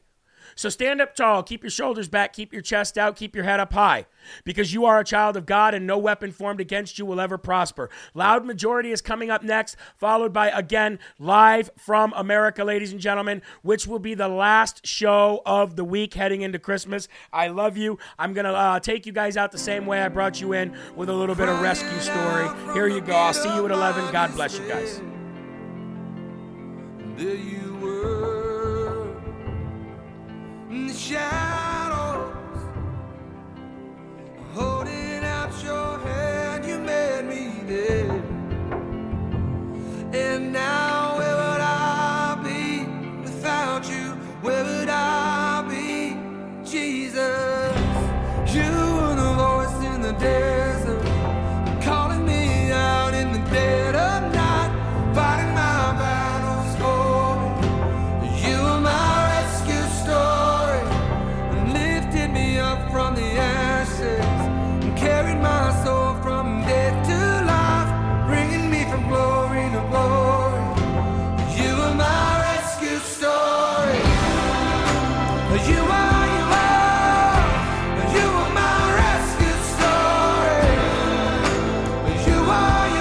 [0.55, 3.59] So stand up tall, keep your shoulders back, keep your chest out, keep your head
[3.59, 4.05] up high,
[4.43, 7.37] because you are a child of God and no weapon formed against you will ever
[7.37, 7.89] prosper.
[8.13, 13.41] Loud Majority is coming up next, followed by, again, live from America, ladies and gentlemen,
[13.61, 17.07] which will be the last show of the week heading into Christmas.
[17.31, 17.97] I love you.
[18.19, 20.75] I'm going to uh, take you guys out the same way I brought you in
[20.95, 22.49] with a little bit of rescue story.
[22.73, 23.13] Here you go.
[23.13, 24.11] I'll see you at 11.
[24.11, 25.01] God bless you guys.
[27.17, 29.07] There you were
[30.71, 32.35] in the shadows,
[34.55, 36.65] holding out your hand.
[36.65, 38.23] You made me there,
[40.13, 42.85] and now where would I be
[43.21, 44.15] without you?
[44.41, 46.15] Where would I be,
[46.67, 47.75] Jesus?
[48.55, 50.50] You were the voice in the day.